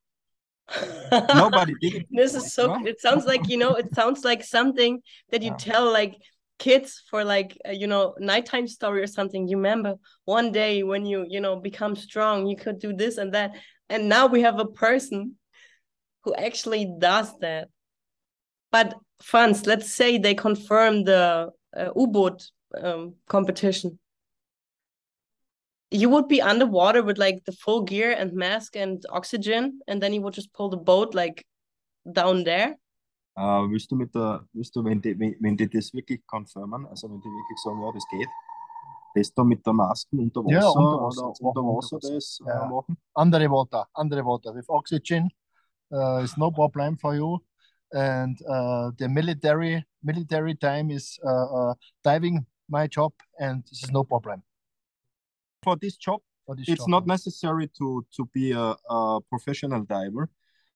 nobody 1.34 1.74
did 1.80 1.94
it 1.94 2.06
this 2.10 2.34
is 2.34 2.52
so 2.52 2.66
no? 2.66 2.86
it 2.86 3.00
sounds 3.00 3.24
like 3.24 3.48
you 3.48 3.56
know 3.56 3.74
it 3.74 3.92
sounds 3.94 4.24
like 4.24 4.42
something 4.44 5.00
that 5.30 5.42
you 5.42 5.50
yeah. 5.50 5.56
tell 5.56 5.92
like 5.92 6.16
kids 6.58 7.02
for 7.10 7.24
like 7.24 7.58
uh, 7.68 7.72
you 7.72 7.86
know 7.86 8.14
nighttime 8.18 8.68
story 8.68 9.02
or 9.02 9.06
something 9.06 9.48
you 9.48 9.56
remember 9.56 9.96
one 10.24 10.52
day 10.52 10.82
when 10.82 11.04
you 11.04 11.26
you 11.28 11.40
know 11.40 11.56
become 11.56 11.96
strong 11.96 12.46
you 12.46 12.56
could 12.56 12.78
do 12.78 12.92
this 12.92 13.18
and 13.18 13.34
that 13.34 13.52
and 13.88 14.08
now 14.08 14.26
we 14.26 14.42
have 14.42 14.60
a 14.60 14.66
person 14.66 15.34
who 16.24 16.34
actually 16.34 16.86
does 16.98 17.36
that 17.40 17.68
but 18.72 18.94
Franz, 19.22 19.66
let's 19.66 19.94
say 19.94 20.18
they 20.18 20.34
confirm 20.34 21.04
the 21.04 21.52
uh, 21.76 21.90
U-boat 21.94 22.50
um, 22.82 23.14
competition. 23.28 23.98
You 25.90 26.08
would 26.08 26.26
be 26.26 26.40
underwater 26.40 27.02
with 27.02 27.18
like 27.18 27.44
the 27.44 27.52
full 27.52 27.82
gear 27.82 28.12
and 28.18 28.32
mask 28.32 28.76
and 28.76 29.04
oxygen, 29.10 29.80
and 29.86 30.02
then 30.02 30.14
you 30.14 30.22
would 30.22 30.32
just 30.32 30.52
pull 30.54 30.70
the 30.70 30.78
boat 30.78 31.14
like 31.14 31.46
down 32.10 32.44
there. 32.44 32.76
Äh, 33.36 33.70
willst 33.70 33.90
du 33.90 33.96
mit 33.96 34.14
der, 34.14 34.44
willst 34.52 34.74
du, 34.76 34.84
wenn 34.84 35.00
die, 35.00 35.18
wenn, 35.18 35.36
wenn 35.40 35.56
die 35.56 35.68
das 35.68 35.92
wirklich 35.94 36.20
konfirmen, 36.26 36.86
also 36.86 37.08
wenn 37.08 37.20
die 37.20 37.28
wirklich 37.28 37.58
sagen, 37.62 37.80
ja, 37.80 37.90
das 37.92 38.04
geht, 38.10 38.28
das 39.14 39.32
da 39.32 39.44
mit 39.44 39.64
der 39.66 39.72
Maske 39.72 40.16
unter 40.16 40.44
Wasser, 40.44 40.60
ja, 40.60 40.68
unter 40.68 41.02
Wasser, 41.02 41.28
oder 41.40 41.62
unter 41.62 41.76
Wasser 41.76 41.98
das 41.98 42.40
äh, 42.44 42.48
ja. 42.48 42.66
machen? 42.66 42.96
Andere 43.14 43.50
water, 43.50 43.86
andere 43.94 44.24
water. 44.24 44.54
With 44.54 44.68
oxygen 44.68 45.30
uh, 45.92 46.16
is 46.22 46.36
no 46.36 46.50
problem 46.50 46.96
for 46.96 47.14
you. 47.14 47.38
And 47.92 48.38
uh, 48.48 48.90
the 48.98 49.08
military 49.08 49.84
military 50.02 50.54
time 50.54 50.90
is 50.90 51.18
uh, 51.24 51.70
uh, 51.70 51.74
diving 52.02 52.46
my 52.68 52.86
job, 52.86 53.12
and 53.38 53.62
this 53.70 53.84
is 53.84 53.90
no 53.90 54.02
problem. 54.02 54.42
For 55.62 55.76
this 55.76 55.96
job, 55.96 56.20
for 56.46 56.56
this 56.56 56.68
it's 56.68 56.78
job, 56.80 56.88
not 56.88 57.06
necessary 57.06 57.68
to 57.78 58.04
to 58.16 58.28
be 58.32 58.52
a, 58.52 58.76
a 58.88 59.20
professional 59.30 59.84
diver 59.84 60.30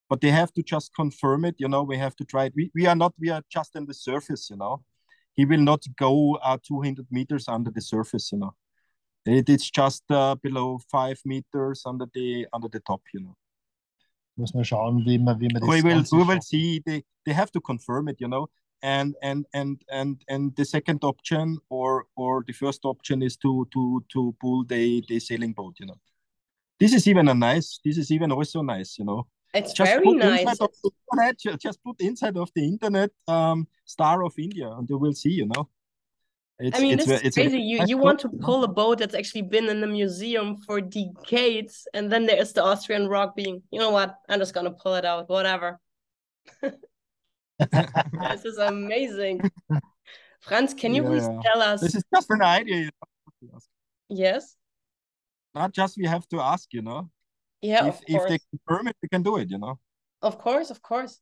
but 0.08 0.20
they 0.20 0.30
have 0.30 0.52
to 0.52 0.62
just 0.62 0.94
confirm 0.94 1.44
it 1.44 1.54
you 1.58 1.68
know 1.68 1.82
we 1.82 1.96
have 1.96 2.14
to 2.16 2.24
try 2.24 2.46
it. 2.46 2.52
We, 2.56 2.70
we 2.74 2.86
are 2.86 2.96
not 2.96 3.14
we 3.18 3.30
are 3.30 3.42
just 3.50 3.76
on 3.76 3.86
the 3.86 3.94
surface 3.94 4.48
you 4.50 4.56
know. 4.56 4.82
He 5.34 5.44
will 5.44 5.60
not 5.60 5.84
go 5.98 6.36
uh, 6.36 6.58
200 6.66 7.06
meters 7.10 7.46
under 7.48 7.70
the 7.70 7.80
surface 7.80 8.30
you 8.32 8.38
know. 8.38 8.54
It, 9.26 9.48
it's 9.48 9.70
just 9.70 10.04
uh, 10.10 10.36
below 10.36 10.78
five 10.90 11.20
meters 11.24 11.82
under 11.84 12.06
the 12.14 12.46
under 12.52 12.68
the 12.68 12.80
top 12.80 13.02
you 13.12 13.20
know 13.20 13.36
Muss 14.36 14.52
man 14.54 14.64
schauen, 14.64 15.04
wie 15.06 15.18
man, 15.18 15.40
wie 15.40 15.48
man 15.48 15.60
das 15.60 15.68
we 15.68 15.82
will, 15.82 16.04
we 16.12 16.28
will 16.28 16.42
see. 16.42 16.82
They, 16.84 17.04
they 17.24 17.32
have 17.32 17.50
to 17.52 17.60
confirm 17.60 18.08
it, 18.08 18.20
you 18.20 18.28
know. 18.28 18.48
And 18.82 19.16
and 19.22 19.46
and 19.54 19.82
and 19.90 20.22
and 20.28 20.54
the 20.56 20.64
second 20.64 21.02
option 21.02 21.58
or 21.70 22.04
or 22.14 22.44
the 22.46 22.52
first 22.52 22.84
option 22.84 23.22
is 23.22 23.38
to 23.38 23.66
to 23.72 24.04
to 24.12 24.34
pull 24.38 24.64
the 24.64 25.02
the 25.08 25.18
sailing 25.18 25.54
boat, 25.54 25.76
you 25.80 25.86
know. 25.86 25.98
This 26.78 26.92
is 26.92 27.08
even 27.08 27.28
a 27.28 27.34
nice. 27.34 27.80
This 27.82 27.96
is 27.96 28.10
even 28.10 28.30
also 28.30 28.60
nice, 28.60 28.98
you 28.98 29.06
know. 29.06 29.26
It's 29.54 29.72
just 29.72 29.90
very 29.90 30.12
nice. 30.12 30.44
Internet, 30.44 31.38
just 31.58 31.82
put 31.82 31.98
inside 32.00 32.36
of 32.36 32.50
the 32.54 32.62
internet 32.62 33.10
um, 33.26 33.66
Star 33.86 34.22
of 34.22 34.34
India, 34.38 34.68
and 34.70 34.86
you 34.90 34.98
will 34.98 35.14
see. 35.14 35.30
You 35.30 35.46
know. 35.46 35.70
It's, 36.58 36.78
I 36.78 36.80
mean, 36.80 36.98
it's, 36.98 37.06
it's 37.06 37.36
crazy. 37.36 37.58
you 37.58 37.84
you 37.86 37.98
want 37.98 38.18
to 38.20 38.30
pull 38.30 38.64
a 38.64 38.68
boat 38.68 38.98
that's 38.98 39.14
actually 39.14 39.42
been 39.42 39.68
in 39.68 39.82
the 39.82 39.86
museum 39.86 40.56
for 40.56 40.80
decades, 40.80 41.86
and 41.92 42.10
then 42.10 42.24
there's 42.24 42.54
the 42.54 42.64
Austrian 42.64 43.08
rock 43.08 43.36
being, 43.36 43.62
you 43.70 43.78
know 43.78 43.90
what? 43.90 44.14
I'm 44.28 44.38
just 44.38 44.54
gonna 44.54 44.70
pull 44.70 44.94
it 44.94 45.04
out, 45.04 45.28
whatever. 45.28 45.78
this 46.62 48.44
is 48.44 48.56
amazing. 48.56 49.50
Franz, 50.40 50.72
can 50.72 50.94
you 50.94 51.02
yeah, 51.02 51.08
please 51.08 51.28
tell 51.44 51.60
us? 51.60 51.82
This 51.82 51.94
is 51.94 52.04
just 52.14 52.30
an 52.30 52.40
idea. 52.40 52.90
Yes. 54.08 54.56
Not 55.54 55.72
just 55.72 55.98
we 55.98 56.06
have 56.06 56.26
to 56.28 56.40
ask, 56.40 56.72
you 56.72 56.82
know. 56.82 57.10
Yeah, 57.60 57.86
if, 57.86 58.00
if 58.06 58.28
they 58.28 58.38
confirm 58.50 58.88
it, 58.88 58.96
they 59.02 59.08
can 59.08 59.22
do 59.22 59.36
it, 59.36 59.50
you 59.50 59.58
know. 59.58 59.78
Of 60.22 60.38
course, 60.38 60.70
of 60.70 60.80
course. 60.80 61.20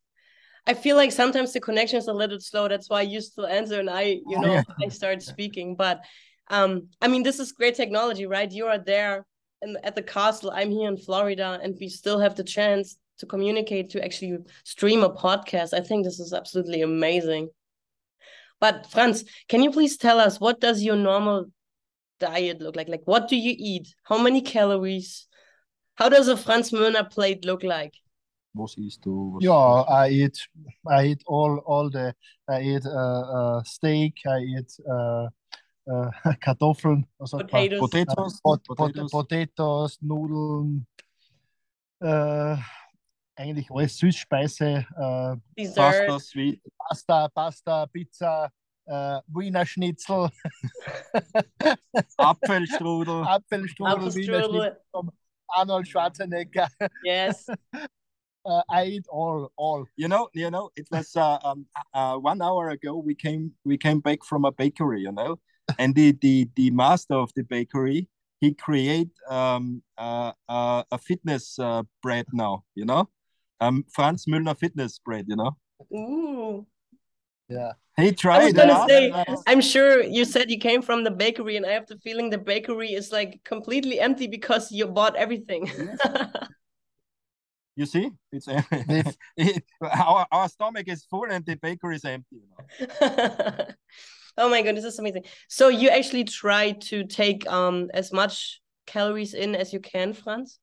I 0.66 0.74
feel 0.74 0.96
like 0.96 1.12
sometimes 1.12 1.52
the 1.52 1.60
connection 1.60 1.98
is 1.98 2.08
a 2.08 2.12
little 2.12 2.40
slow. 2.40 2.68
That's 2.68 2.88
why 2.88 3.02
you 3.02 3.20
still 3.20 3.46
answer 3.46 3.80
and 3.80 3.90
I, 3.90 4.20
you 4.26 4.38
know, 4.38 4.62
I 4.82 4.88
start 4.88 5.22
speaking. 5.22 5.76
But 5.76 6.00
um, 6.48 6.88
I 7.00 7.08
mean, 7.08 7.22
this 7.22 7.38
is 7.38 7.52
great 7.52 7.74
technology, 7.74 8.26
right? 8.26 8.50
You 8.50 8.66
are 8.66 8.78
there 8.78 9.26
in, 9.62 9.76
at 9.82 9.94
the 9.94 10.02
castle. 10.02 10.50
I'm 10.54 10.70
here 10.70 10.88
in 10.88 10.96
Florida, 10.96 11.58
and 11.62 11.76
we 11.80 11.88
still 11.88 12.18
have 12.18 12.34
the 12.34 12.44
chance 12.44 12.96
to 13.18 13.26
communicate 13.26 13.90
to 13.90 14.04
actually 14.04 14.38
stream 14.64 15.02
a 15.02 15.10
podcast. 15.10 15.74
I 15.74 15.80
think 15.80 16.04
this 16.04 16.20
is 16.20 16.32
absolutely 16.32 16.82
amazing. 16.82 17.48
But 18.60 18.86
Franz, 18.90 19.24
can 19.48 19.62
you 19.62 19.70
please 19.70 19.96
tell 19.96 20.18
us 20.18 20.40
what 20.40 20.60
does 20.60 20.82
your 20.82 20.96
normal 20.96 21.46
diet 22.20 22.60
look 22.60 22.76
like? 22.76 22.88
Like, 22.88 23.02
what 23.04 23.28
do 23.28 23.36
you 23.36 23.54
eat? 23.56 23.94
How 24.04 24.18
many 24.18 24.40
calories? 24.40 25.26
How 25.96 26.08
does 26.08 26.28
a 26.28 26.36
Franz 26.36 26.70
Müllner 26.70 27.10
plate 27.10 27.44
look 27.44 27.62
like? 27.62 27.94
Was 28.54 28.76
isst 28.76 29.04
du? 29.04 29.34
Was 29.34 29.42
Yeah, 29.42 29.84
I 29.88 30.10
eat 30.10 30.48
I 30.86 31.06
eat 31.06 31.22
all 31.26 31.58
all 31.66 31.90
the 31.90 32.14
I 32.48 32.62
eat 32.62 32.86
uh, 32.86 33.58
uh, 33.58 33.62
steak, 33.64 34.20
I 34.26 34.38
eat 34.44 34.78
uh, 34.88 35.28
uh, 35.90 36.10
Kartoffeln, 36.40 37.04
man? 37.18 37.28
Potatoes. 37.30 37.80
Potatoes? 37.80 38.40
Pot, 38.40 38.64
pot, 38.64 38.76
Potatoes? 38.76 39.10
Potatoes, 39.10 39.98
Nudeln, 40.02 40.86
äh, 42.00 42.56
eigentlich 43.36 43.70
alles 43.70 43.98
Süßspeise, 43.98 44.86
äh, 44.96 45.36
Dessert. 45.58 46.06
Pasta, 46.06 46.20
sweet. 46.20 46.62
Pasta, 46.78 47.28
Pasta, 47.28 47.86
Pizza, 47.86 48.52
äh, 48.86 49.20
Wiener 49.26 49.66
Schnitzel, 49.66 50.30
Apfelstrudel. 52.18 53.24
Apfelstrudel, 53.24 54.14
Wiener 54.14 54.42
Schnitzel 54.44 54.60
Apfelstrudel. 54.60 55.12
Arnold 55.48 55.88
Schwarzenegger. 55.88 56.68
Yes. 57.02 57.46
Uh, 58.46 58.62
I 58.68 58.84
eat 58.84 59.06
all, 59.08 59.50
all. 59.56 59.86
You 59.96 60.08
know, 60.08 60.28
you 60.34 60.50
know, 60.50 60.70
it 60.76 60.86
was 60.90 61.16
uh, 61.16 61.38
um, 61.42 61.66
uh, 61.94 62.16
one 62.16 62.42
hour 62.42 62.68
ago. 62.70 62.96
We 62.96 63.14
came, 63.14 63.52
we 63.64 63.78
came 63.78 64.00
back 64.00 64.24
from 64.24 64.44
a 64.44 64.52
bakery, 64.52 65.00
you 65.02 65.12
know, 65.12 65.38
and 65.78 65.94
the 65.94 66.12
the 66.20 66.48
the 66.56 66.70
master 66.70 67.14
of 67.14 67.32
the 67.34 67.42
bakery, 67.42 68.08
he 68.40 68.52
create 68.52 69.10
um 69.28 69.82
uh, 69.96 70.32
uh, 70.48 70.82
a 70.90 70.98
fitness 70.98 71.58
uh, 71.58 71.82
bread 72.02 72.26
now, 72.32 72.64
you 72.74 72.84
know, 72.84 73.08
um 73.60 73.84
Franz 73.90 74.26
Müllner 74.26 74.56
fitness 74.58 74.98
bread, 74.98 75.26
you 75.28 75.36
know. 75.36 75.56
Ooh. 75.92 76.66
Yeah. 77.48 77.72
He 77.96 78.12
tried. 78.12 78.40
I 78.40 78.44
was 78.44 78.52
gonna 78.52 78.72
uh, 78.72 78.88
say, 78.88 79.10
uh, 79.10 79.36
I'm 79.46 79.60
sure 79.60 80.02
you 80.02 80.24
said 80.24 80.50
you 80.50 80.58
came 80.58 80.82
from 80.82 81.04
the 81.04 81.10
bakery, 81.10 81.56
and 81.56 81.64
I 81.64 81.72
have 81.72 81.86
the 81.86 81.96
feeling 81.98 82.28
the 82.28 82.38
bakery 82.38 82.92
is 82.92 83.12
like 83.12 83.40
completely 83.44 84.00
empty 84.00 84.26
because 84.26 84.72
you 84.72 84.86
bought 84.86 85.14
everything. 85.16 85.70
you 87.76 87.86
see, 87.86 88.10
it's 88.32 88.46
it, 89.36 89.64
our 89.80 90.26
our 90.30 90.48
stomach 90.48 90.88
is 90.88 91.04
full 91.04 91.26
and 91.30 91.44
the 91.44 91.56
bakery 91.56 91.96
is 91.96 92.04
empty. 92.04 92.36
You 92.36 92.86
know? 92.88 93.66
oh 94.38 94.48
my 94.48 94.62
god, 94.62 94.76
this 94.76 94.84
is 94.84 94.98
amazing. 94.98 95.24
So 95.48 95.68
you 95.68 95.88
actually 95.90 96.24
try 96.24 96.72
to 96.72 97.04
take 97.04 97.46
um 97.50 97.90
as 97.94 98.12
much 98.12 98.60
calories 98.86 99.34
in 99.34 99.54
as 99.54 99.72
you 99.72 99.80
can, 99.80 100.12
Franz? 100.12 100.60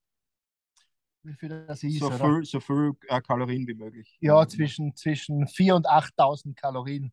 Wie 1.23 1.33
viel 1.33 1.49
das 1.49 1.83
ist, 1.83 1.99
So 1.99 2.07
oder? 2.07 2.17
viel, 2.17 2.45
so 2.45 2.59
viel 2.59 2.93
äh, 3.07 3.21
Kalorien 3.21 3.67
wie 3.67 3.75
möglich. 3.75 4.17
Ja, 4.21 4.47
zwischen, 4.47 4.95
zwischen 4.95 5.45
4.000 5.45 5.75
und 5.75 5.87
8.000 5.87 6.55
Kalorien. 6.55 7.11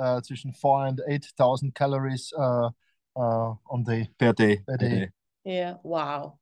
Uh, 0.00 0.20
zwischen 0.20 0.52
4 0.52 0.70
and 0.86 1.00
8.000 1.08 1.74
calories 1.74 2.32
uh, 2.34 2.70
uh, 3.16 3.56
on 3.68 3.84
the 3.84 4.08
per 4.16 4.32
day. 4.32 4.58
Per 4.58 4.64
per 4.64 4.76
day. 4.76 4.88
day. 4.88 5.12
Yeah, 5.44 5.78
wow. 5.82 6.38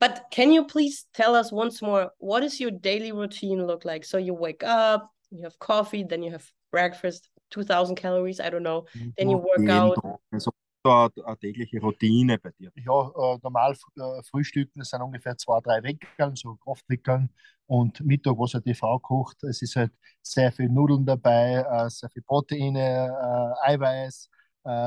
But 0.00 0.24
can 0.30 0.50
you 0.50 0.64
please 0.64 1.06
tell 1.12 1.34
us 1.34 1.52
once 1.52 1.82
more 1.82 2.10
what 2.18 2.42
is 2.42 2.58
your 2.58 2.70
daily 2.70 3.12
routine 3.12 3.66
look 3.66 3.84
like? 3.84 4.04
So 4.04 4.16
you 4.16 4.34
wake 4.34 4.64
up, 4.64 5.10
you 5.30 5.44
have 5.44 5.58
coffee, 5.58 6.04
then 6.04 6.22
you 6.22 6.32
have 6.32 6.50
breakfast, 6.72 7.28
2000 7.50 7.96
calories, 7.96 8.40
I 8.40 8.48
don't 8.48 8.62
know. 8.62 8.86
Then 9.18 9.28
you 9.28 9.36
work 9.36 9.68
out. 9.68 9.96
Tag. 10.02 10.18
Also 10.32 10.52
da 10.82 11.10
eine 11.24 11.38
tägliche 11.38 11.80
Routine 11.80 12.38
bei 12.38 12.50
dir. 12.58 12.72
ja, 12.74 13.08
äh, 13.08 13.38
normal 13.42 13.76
äh, 13.96 14.22
Frühstücken, 14.30 14.78
das 14.78 14.88
sind 14.88 15.02
ungefähr 15.02 15.36
zwei, 15.36 15.60
drei 15.60 15.82
Weckeln, 15.82 16.34
so 16.36 16.56
Kraftweckeln. 16.56 17.30
Und 17.66 18.00
Mittag, 18.00 18.38
was 18.38 18.54
halt 18.54 18.66
die 18.66 18.74
Frau 18.74 18.98
kocht, 18.98 19.44
es 19.44 19.62
ist 19.62 19.76
halt 19.76 19.92
sehr 20.22 20.50
viel 20.50 20.68
Nudeln 20.68 21.04
dabei, 21.04 21.64
äh, 21.68 21.90
sehr 21.90 22.08
viel 22.10 22.22
Proteine, 22.22 23.54
Eiweiß, 23.62 24.30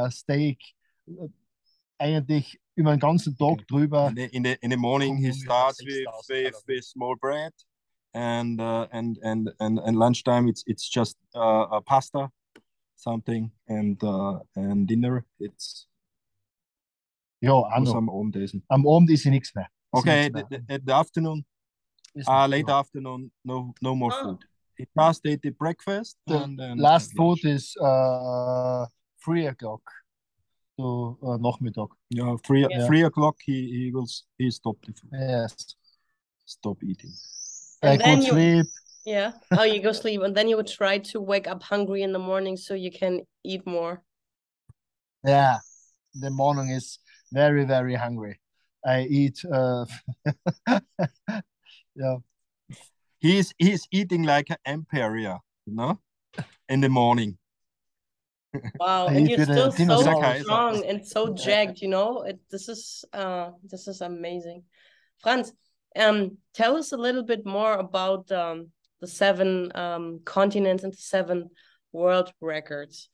Steak. 0.10 0.60
Eigentlich 1.98 2.60
über 2.76 2.92
den 2.96 3.00
ganzen 3.00 3.36
Tag 3.38 3.68
drüber. 3.68 4.10
In 4.10 4.16
the, 4.16 4.26
in 4.36 4.44
the 4.44 4.58
in 4.62 4.72
the 4.72 4.78
morning 4.78 5.18
he 5.18 5.32
starts 5.32 5.80
with, 5.86 6.06
with 6.30 6.56
with 6.68 6.84
small 6.84 7.16
bread, 7.16 7.54
and 8.14 8.60
uh, 8.60 8.88
and 8.92 9.18
and 9.24 9.50
and 9.60 9.80
and 9.80 9.98
lunchtime 9.98 10.48
it's 10.50 10.64
it's 10.68 10.90
just 10.90 11.18
uh, 11.36 11.68
a 11.72 11.82
pasta, 11.82 12.30
something, 12.96 13.52
and 13.68 14.02
uh, 14.04 14.40
and 14.56 14.88
dinner 14.88 15.24
it's 15.40 15.88
Ja, 17.42 17.52
auch 17.52 17.80
noch. 17.80 17.92
some 17.92 18.10
Abendessen. 18.10 18.64
Am 18.70 18.88
Abend 18.88 19.10
ist 19.10 19.26
nichts 19.26 19.54
mehr. 19.54 19.66
Ist 19.66 20.00
Okay, 20.00 20.30
nichts 20.30 20.40
the, 20.50 20.56
mehr. 20.56 20.62
the, 20.68 20.74
at 20.76 20.82
the 20.86 20.94
afternoon, 20.94 21.46
Ist 22.14 22.30
uh, 22.30 22.46
late 22.48 22.66
mehr. 22.68 22.76
afternoon, 22.78 23.32
no 23.44 23.74
no 23.82 23.94
more 23.96 24.14
Ah. 24.14 24.24
food. 24.24 24.46
He 24.78 24.88
just 24.98 25.26
ate 25.26 25.42
the 25.44 25.52
breakfast 25.52 26.18
The 26.26 26.36
and 26.36 26.58
then 26.58 26.78
Last 26.80 27.14
lunch. 27.16 27.42
food 27.42 27.50
is 27.52 27.76
uh, 27.80 28.88
3 29.24 29.48
o'clock. 29.48 29.82
So 30.80 31.18
uh, 31.22 31.38
Nachmittag. 31.38 31.90
Yeah, 32.10 32.36
three 32.44 32.68
Yeah. 32.70 32.88
three 32.88 33.04
o'clock 33.04 33.36
he 33.46 33.70
he 33.70 33.92
will 33.92 34.08
he 34.38 34.50
stop 34.52 34.78
the 34.86 34.94
food, 34.94 35.10
Yes. 35.14 35.76
stop 36.46 36.84
eating. 36.84 37.14
I 37.84 37.92
And 37.92 38.00
then 38.00 38.16
could 38.18 38.24
you 38.24 38.32
sleep. 38.32 38.68
yeah. 39.06 39.32
Oh, 39.52 39.64
you 39.64 39.82
go 39.82 39.92
sleep, 39.92 40.22
and 40.22 40.36
then 40.36 40.48
you 40.48 40.56
would 40.58 40.68
try 40.68 40.98
to 41.12 41.22
wake 41.22 41.48
up 41.48 41.62
hungry 41.64 42.02
in 42.02 42.14
the 42.14 42.20
morning 42.20 42.58
so 42.58 42.74
you 42.74 42.92
can 42.92 43.22
eat 43.44 43.66
more. 43.68 44.02
Yeah, 45.26 45.60
the 46.16 46.30
morning 46.30 46.70
is 46.70 47.00
very, 47.32 47.66
very 47.66 47.96
hungry. 47.96 48.40
I 48.86 49.02
eat. 49.04 49.46
Uh, 49.46 49.86
yeah, 51.96 52.18
He's 53.20 53.54
he's 53.58 53.88
eating 53.92 54.24
like 54.24 54.50
an 54.50 54.58
emperor, 54.66 55.40
you 55.66 55.74
know, 55.76 56.00
in 56.68 56.82
the 56.82 56.90
morning. 56.90 57.38
Wow, 58.80 59.08
and 59.08 59.30
you're 59.30 59.44
still 59.44 59.72
so 59.72 60.02
strong 60.42 60.86
and 60.86 61.06
so 61.06 61.34
jacked, 61.34 61.82
you 61.82 61.88
know? 61.88 62.24
It, 62.24 62.40
this 62.50 62.70
is 62.70 63.06
uh 63.14 63.52
this 63.64 63.88
is 63.88 64.02
amazing. 64.02 64.64
Franz, 65.22 65.54
um 65.96 66.38
tell 66.54 66.78
us 66.78 66.92
a 66.92 66.98
little 66.98 67.24
bit 67.24 67.46
more 67.46 67.74
about 67.74 68.32
um 68.32 68.70
the 69.02 69.08
seven 69.08 69.72
um 69.76 70.22
continents 70.26 70.84
and 70.84 70.94
the 70.94 70.98
seven 70.98 71.50
world 71.92 72.32
records. 72.42 73.10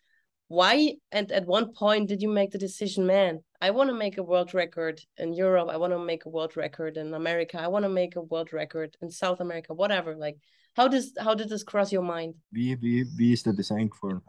Why 0.48 0.96
and 1.12 1.32
at 1.32 1.46
one 1.46 1.74
point 1.74 2.10
did 2.10 2.22
you 2.22 2.30
make 2.30 2.52
the 2.52 2.58
decision, 2.58 3.06
man, 3.06 3.44
I 3.62 3.72
want 3.72 3.90
to 3.90 3.96
make 3.96 4.18
a 4.18 4.24
world 4.24 4.54
record 4.54 5.00
in 5.18 5.34
Europe, 5.34 5.70
I 5.70 5.78
want 5.78 5.94
to 5.94 6.00
make 6.00 6.26
a 6.26 6.30
world 6.30 6.58
record 6.58 6.98
in 6.98 7.14
America, 7.14 7.62
I 7.62 7.68
want 7.68 7.84
to 7.84 7.90
make 7.90 8.16
a 8.16 8.22
world 8.22 8.52
record 8.52 8.98
in 9.02 9.12
South 9.12 9.40
America, 9.40 9.74
whatever. 9.74 10.16
Like 10.16 10.38
how 10.76 10.88
does 10.88 11.14
how 11.20 11.36
did 11.36 11.50
this 11.50 11.64
cross 11.64 11.92
your 11.92 12.04
mind? 12.04 12.36
Wie, 12.52 12.76
wie, 12.82 13.06
wie 13.16 13.34
ist 13.34 13.46
der 13.46 13.54
Design 13.54 13.90
for? 13.92 14.22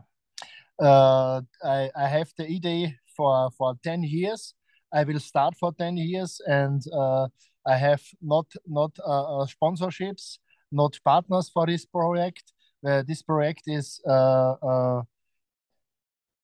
Uh, 0.81 1.41
I 1.65 1.91
I 1.97 2.09
have 2.09 2.33
the 2.37 2.45
idea 2.45 2.95
for 3.17 3.51
for 3.59 3.75
ten 3.83 4.03
years. 4.03 4.55
I 4.93 5.05
will 5.05 5.21
start 5.21 5.55
for 5.59 5.73
ten 5.73 5.97
years, 5.97 6.41
and 6.47 6.83
uh, 6.93 7.29
I 7.67 7.77
have 7.77 8.03
not 8.21 8.47
not 8.67 8.91
uh, 8.99 9.41
uh, 9.43 9.47
sponsorships, 9.47 10.39
not 10.73 10.99
partners 11.05 11.51
for 11.53 11.67
this 11.67 11.87
project. 11.87 12.53
Uh, 12.87 13.03
this 13.07 13.23
project 13.23 13.63
is 13.67 14.01
uh, 14.09 14.55
uh, 14.63 15.03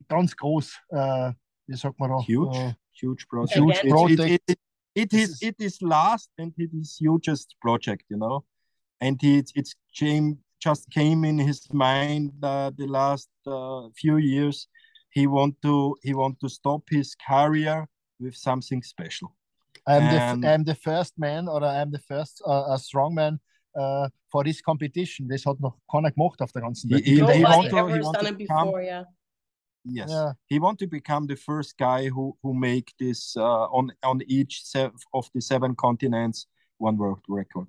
ganz 0.09 0.35
groß. 0.37 0.71
Uh, 0.93 1.33
wie 1.67 1.77
sagt 1.77 1.99
man 1.99 2.11
da? 2.11 2.19
Huge, 2.21 2.57
Uh, 2.57 2.73
huge 2.93 3.27
project. 3.29 3.59
Huge 3.59 3.85
It- 3.85 3.91
project. 3.91 4.21
It, 4.31 4.43
it, 4.47 4.59
it, 4.95 5.11
This 5.11 5.23
is, 5.23 5.31
is- 5.31 5.43
it 5.43 5.61
is 5.61 5.83
last 5.83 6.31
and 6.39 6.53
it 6.57 6.71
is 6.73 6.97
hugest 7.01 7.57
project, 7.61 8.05
you 8.09 8.17
know, 8.17 8.45
and 9.01 9.23
it 9.23 9.51
it's 9.55 9.75
came 9.93 10.39
just 10.59 10.89
came 10.91 11.25
in 11.25 11.39
his 11.39 11.61
mind 11.73 12.33
uh, 12.43 12.71
the 12.77 12.87
last 12.87 13.29
uh, 13.47 13.89
few 13.97 14.17
years. 14.19 14.69
He 15.11 15.27
want 15.27 15.55
to 15.63 15.97
he 16.03 16.15
want 16.15 16.39
to 16.41 16.49
stop 16.49 16.83
his 16.91 17.15
career 17.15 17.87
with 18.21 18.35
something 18.37 18.83
special. 18.83 19.35
I'm 19.87 20.03
the 20.05 20.21
And- 20.21 20.45
f- 20.45 20.51
I'm 20.53 20.65
the 20.65 20.75
first 20.75 21.19
man 21.19 21.49
or 21.49 21.63
I'm 21.65 21.91
the 21.91 22.01
first 22.09 22.43
uh, 22.47 22.73
uh, 22.73 22.77
strongman 22.79 23.39
uh, 23.79 24.09
for 24.31 24.45
this 24.45 24.61
competition. 24.61 25.29
Das 25.29 25.45
hat 25.47 25.61
noch 25.61 25.77
keiner 25.91 26.11
gemacht 26.11 26.41
auf 26.43 26.53
der 26.53 26.63
ganzen 26.63 26.89
He- 26.89 26.95
Welt. 26.95 27.05
he- 27.07 27.13
Ich 27.13 27.19
bin 27.19 27.27
der 27.27 27.37
he 27.37 27.43
want 27.45 27.69
to- 27.71 27.87
he 27.89 27.93
has 27.93 28.05
want 28.05 28.17
done 28.17 28.27
to 28.27 28.33
it 28.33 28.39
become- 28.39 28.65
before, 28.67 28.83
yeah. 28.83 29.05
Yes, 29.89 30.11
Yeah. 30.11 30.33
he 30.49 30.59
want 30.59 30.79
to 30.81 30.89
become 30.89 31.27
the 31.29 31.37
first 31.37 31.77
guy 31.79 32.09
who 32.11 32.37
who 32.43 32.53
make 32.53 32.93
this 32.99 33.37
uh, 33.37 33.69
on 33.71 33.93
on 34.03 34.21
each 34.27 34.65
of 35.13 35.31
the 35.33 35.41
seven 35.41 35.77
continents 35.77 36.49
one 36.79 36.97
world 36.97 37.21
record. 37.29 37.69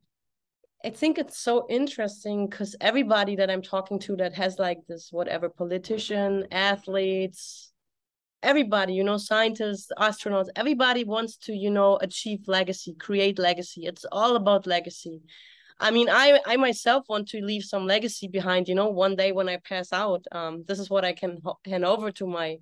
I 0.86 0.92
think 0.92 1.18
it's 1.18 1.40
so 1.40 1.66
interesting 1.70 2.48
because 2.48 2.76
everybody 2.80 3.36
that 3.38 3.50
I'm 3.50 3.64
talking 3.64 4.00
to 4.00 4.16
that 4.18 4.34
has 4.36 4.60
like 4.60 4.80
this 4.88 5.10
whatever 5.12 5.50
politician, 5.50 6.48
athletes, 6.52 7.72
everybody, 8.44 8.94
you 8.94 9.04
know, 9.04 9.18
scientists, 9.18 9.92
astronauts, 9.98 10.50
everybody 10.56 11.04
wants 11.04 11.38
to, 11.38 11.54
you 11.54 11.72
know, 11.72 11.98
achieve 11.98 12.48
legacy, 12.48 12.94
create 12.94 13.40
legacy. 13.40 13.86
It's 13.86 14.06
all 14.12 14.36
about 14.36 14.68
legacy. 14.68 15.22
I 15.80 15.92
mean, 15.92 16.10
I 16.10 16.40
I 16.46 16.58
myself 16.58 17.06
want 17.10 17.28
to 17.30 17.42
leave 17.42 17.64
some 17.64 17.88
legacy 17.88 18.28
behind. 18.28 18.68
You 18.68 18.76
know, 18.76 18.90
one 18.90 19.16
day 19.16 19.32
when 19.32 19.50
I 19.50 19.58
pass 19.58 19.92
out, 19.92 20.26
um, 20.32 20.64
this 20.68 20.80
is 20.80 20.90
what 20.90 21.06
I 21.06 21.14
can 21.14 21.40
hand 21.66 21.86
over 21.86 22.12
to 22.14 22.28
my, 22.28 22.58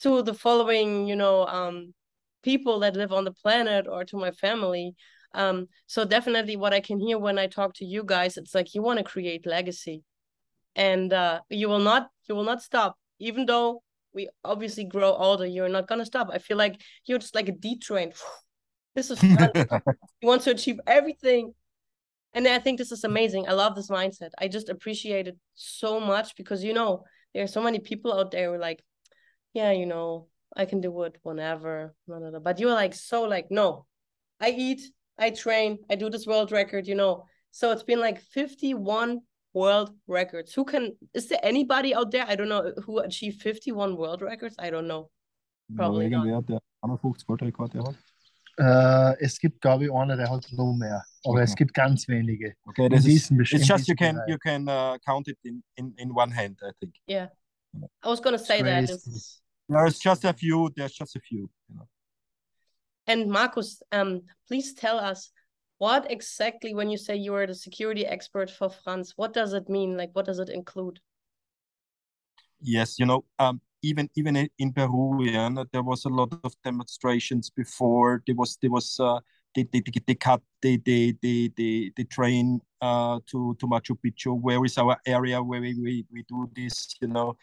to 0.00 0.22
the 0.22 0.34
following, 0.34 1.06
you 1.06 1.16
know, 1.16 1.46
um, 1.46 1.94
people 2.42 2.80
that 2.80 2.96
live 2.96 3.12
on 3.12 3.24
the 3.24 3.32
planet 3.32 3.86
or 3.88 4.04
to 4.06 4.16
my 4.16 4.30
family. 4.30 4.94
Um, 5.34 5.68
so 5.86 6.04
definitely, 6.04 6.56
what 6.56 6.72
I 6.72 6.80
can 6.80 6.98
hear 6.98 7.18
when 7.18 7.38
I 7.38 7.46
talk 7.46 7.74
to 7.74 7.84
you 7.84 8.02
guys, 8.04 8.36
it's 8.36 8.54
like 8.54 8.74
you 8.74 8.82
want 8.82 8.98
to 8.98 9.04
create 9.04 9.46
legacy, 9.46 10.02
and 10.74 11.12
uh, 11.12 11.40
you 11.50 11.68
will 11.68 11.80
not 11.80 12.08
you 12.28 12.34
will 12.34 12.44
not 12.44 12.62
stop, 12.62 12.96
even 13.18 13.46
though 13.46 13.82
we 14.14 14.28
obviously 14.44 14.84
grow 14.84 15.12
older. 15.12 15.46
You're 15.46 15.68
not 15.68 15.88
gonna 15.88 16.06
stop. 16.06 16.28
I 16.32 16.38
feel 16.38 16.56
like 16.56 16.80
you're 17.06 17.18
just 17.18 17.34
like 17.34 17.48
a 17.48 17.52
D 17.52 17.78
train. 17.78 18.12
This 18.94 19.10
is 19.10 19.18
fun. 19.20 19.50
you 20.22 20.26
want 20.26 20.40
to 20.44 20.52
achieve 20.52 20.80
everything 20.86 21.52
and 22.36 22.46
I 22.46 22.58
think 22.58 22.76
this 22.76 22.92
is 22.92 23.02
amazing. 23.02 23.48
I 23.48 23.52
love 23.52 23.74
this 23.74 23.88
mindset. 23.88 24.28
I 24.38 24.46
just 24.46 24.68
appreciate 24.68 25.26
it 25.26 25.38
so 25.54 25.98
much 25.98 26.36
because 26.36 26.62
you 26.62 26.74
know 26.74 27.04
there 27.32 27.42
are 27.42 27.46
so 27.46 27.62
many 27.62 27.78
people 27.78 28.12
out 28.12 28.30
there 28.30 28.48
who 28.48 28.56
are 28.56 28.58
like, 28.58 28.84
yeah, 29.54 29.72
you 29.72 29.86
know, 29.86 30.28
I 30.54 30.66
can 30.66 30.82
do 30.82 31.02
it 31.04 31.16
whenever, 31.22 31.94
blah, 32.06 32.18
blah, 32.18 32.28
blah. 32.28 32.40
but 32.40 32.60
you're 32.60 32.74
like 32.74 32.92
so 32.92 33.22
like 33.22 33.46
no, 33.50 33.86
I 34.38 34.50
eat, 34.50 34.82
I 35.18 35.30
train, 35.30 35.78
I 35.90 35.96
do 35.96 36.10
this 36.10 36.26
world 36.26 36.52
record, 36.52 36.86
you 36.86 36.94
know. 36.94 37.24
So 37.50 37.72
it's 37.72 37.82
been 37.82 38.00
like 38.00 38.20
51 38.20 39.20
world 39.54 39.90
records. 40.06 40.52
Who 40.54 40.64
can 40.64 40.96
is 41.14 41.28
there 41.28 41.40
anybody 41.42 41.94
out 41.94 42.10
there? 42.10 42.26
I 42.28 42.36
don't 42.36 42.48
know 42.48 42.72
who 42.84 42.98
achieved 42.98 43.40
51 43.42 43.96
world 43.96 44.22
records. 44.22 44.56
I 44.58 44.70
don't 44.70 44.86
know. 44.86 45.10
Probably 45.74 46.08
no, 46.08 46.24
not. 46.24 46.48
Der 46.48 46.56
er 46.56 46.88
51 46.88 47.28
Weltrekorde 47.28 47.82
hat. 47.82 47.94
Äh, 48.58 49.22
es 49.22 49.38
gibt, 49.38 49.60
glaube 49.60 49.84
ich, 49.84 49.92
einer, 49.92 50.16
der 50.16 50.30
hat 50.30 50.46
noch 50.52 50.72
mehr. 50.72 51.04
Aber 51.24 51.34
okay. 51.34 51.42
es 51.42 51.54
gibt 51.54 51.74
ganz 51.74 52.08
wenige. 52.08 52.54
Okay, 52.66 52.88
this 52.88 53.04
er 53.04 53.12
is, 53.12 53.30
it's 53.30 53.68
just 53.68 53.88
you 53.88 53.94
can 53.94 54.16
Bereich. 54.16 54.28
you 54.28 54.38
can 54.38 54.68
uh, 54.68 54.96
count 55.04 55.28
it 55.28 55.38
in, 55.42 55.62
in, 55.76 55.92
in 55.98 56.10
one 56.14 56.30
hand, 56.30 56.58
I 56.62 56.72
think. 56.80 56.94
Yeah. 57.06 57.28
I 58.02 58.08
was 58.08 58.20
gonna 58.20 58.38
say 58.38 58.62
that. 58.62 58.88
There's 59.68 59.98
just 59.98 60.24
a 60.24 60.32
few, 60.32 60.70
there's 60.74 60.94
just 60.94 61.16
a 61.16 61.20
few. 61.20 61.50
And 63.06 63.30
Markus, 63.30 63.82
um, 63.92 64.22
please 64.48 64.74
tell 64.74 64.98
us 64.98 65.30
what 65.78 66.10
exactly 66.10 66.74
when 66.74 66.90
you 66.90 66.96
say 66.96 67.16
you 67.16 67.34
are 67.34 67.46
the 67.46 67.54
security 67.54 68.06
expert 68.06 68.50
for 68.50 68.70
Franz, 68.70 69.12
what 69.16 69.32
does 69.32 69.52
it 69.52 69.68
mean? 69.68 69.96
Like 69.96 70.10
what 70.12 70.24
does 70.26 70.38
it 70.38 70.48
include? 70.48 71.00
Yes, 72.60 72.98
you 72.98 73.06
know, 73.06 73.24
um, 73.38 73.60
even 73.82 74.08
even 74.16 74.48
in 74.58 74.72
Peru, 74.72 75.22
yeah, 75.22 75.50
there 75.72 75.82
was 75.82 76.04
a 76.06 76.08
lot 76.08 76.32
of 76.42 76.54
demonstrations 76.64 77.50
before. 77.50 78.22
There 78.26 78.34
was 78.34 78.56
there 78.62 78.70
was 78.70 78.98
uh, 78.98 79.20
they, 79.54 79.64
they, 79.70 79.82
they 80.06 80.14
cut 80.14 80.40
the 80.62 80.78
the 80.84 81.14
the 81.20 81.52
the, 81.56 81.92
the 81.96 82.04
train 82.04 82.60
uh, 82.80 83.20
to 83.26 83.54
to 83.60 83.66
Machu 83.66 83.96
Picchu. 84.04 84.40
Where 84.40 84.64
is 84.64 84.78
our 84.78 84.96
area 85.06 85.42
where 85.42 85.60
we, 85.60 85.74
we, 85.74 86.06
we 86.10 86.22
do 86.22 86.50
this? 86.56 86.96
You 87.00 87.08
know, 87.08 87.36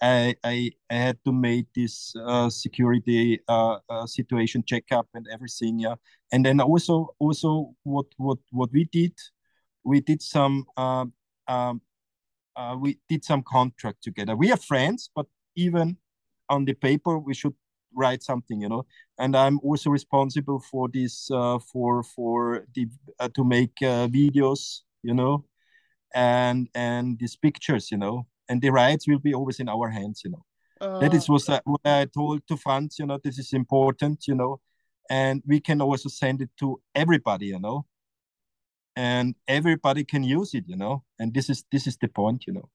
I 0.00 0.34
I, 0.44 0.70
I 0.90 0.94
had 0.94 1.18
to 1.24 1.32
make 1.32 1.66
this 1.74 2.14
uh, 2.16 2.50
security 2.50 3.40
uh, 3.48 3.78
uh, 3.88 4.06
situation 4.06 4.64
checkup 4.66 5.08
and 5.14 5.26
everything. 5.32 5.78
Yeah, 5.78 5.96
and 6.32 6.44
then 6.44 6.60
also 6.60 7.14
also 7.18 7.74
what 7.82 8.06
what 8.16 8.38
what 8.50 8.70
we 8.72 8.84
did, 8.84 9.12
we 9.84 10.00
did 10.00 10.22
some. 10.22 10.64
Um, 10.76 11.12
um, 11.48 11.80
uh, 12.56 12.76
we 12.78 12.98
did 13.08 13.24
some 13.24 13.42
contract 13.42 14.02
together. 14.02 14.36
We 14.36 14.52
are 14.52 14.56
friends, 14.56 15.10
but 15.14 15.26
even 15.56 15.96
on 16.48 16.64
the 16.64 16.74
paper 16.74 17.18
we 17.18 17.32
should 17.34 17.54
write 17.94 18.22
something 18.22 18.60
you 18.60 18.68
know 18.68 18.86
and 19.18 19.36
i'm 19.36 19.58
also 19.62 19.90
responsible 19.90 20.60
for 20.70 20.88
this 20.88 21.28
uh, 21.30 21.58
for 21.58 22.02
for 22.02 22.64
the 22.74 22.86
uh, 23.18 23.28
to 23.34 23.44
make 23.44 23.74
videos 23.80 24.80
you 25.02 25.14
know 25.14 25.44
and 26.14 26.68
and 26.74 27.18
these 27.18 27.36
pictures 27.36 27.90
you 27.90 27.98
know 27.98 28.26
and 28.50 28.60
the 28.60 28.70
rights 28.70 29.08
will 29.08 29.18
be 29.18 29.32
always 29.32 29.60
in 29.60 29.68
our 29.68 29.88
hands 29.88 30.22
you 30.24 30.30
know. 30.30 30.44
That 31.00 31.14
is 31.14 31.28
was 31.28 31.48
uh, 31.48 31.60
what 31.64 31.80
i 31.84 32.04
told 32.04 32.46
to 32.48 32.56
Franz 32.56 32.98
you 32.98 33.06
know 33.06 33.18
this 33.24 33.38
is 33.38 33.52
important 33.52 34.26
you 34.26 34.34
know 34.34 34.60
and 35.08 35.42
we 35.46 35.60
can 35.60 35.80
also 35.80 36.08
send 36.08 36.42
it 36.42 36.50
to 36.58 36.80
everybody 36.94 37.46
you 37.46 37.60
know 37.60 37.86
and 38.96 39.34
everybody 39.48 40.04
can 40.04 40.22
use 40.22 40.52
it 40.58 40.64
you 40.66 40.76
know 40.76 41.04
and 41.18 41.32
this 41.32 41.48
is 41.48 41.64
this 41.72 41.86
is 41.86 41.96
the 41.96 42.08
point 42.08 42.44
you 42.46 42.52
know. 42.52 42.68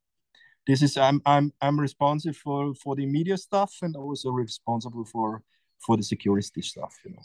This 0.67 0.81
is 0.81 0.97
I'm 0.97 1.21
I'm 1.25 1.53
I'm 1.61 1.79
responsible 1.79 2.33
for 2.33 2.73
for 2.73 2.95
the 2.95 3.05
media 3.05 3.37
stuff 3.37 3.71
and 3.81 3.95
also 3.95 4.31
responsible 4.31 5.05
for 5.05 5.43
for 5.85 5.95
the 5.97 6.03
security 6.03 6.61
stuff, 6.61 6.93
you 7.05 7.11
know. 7.11 7.21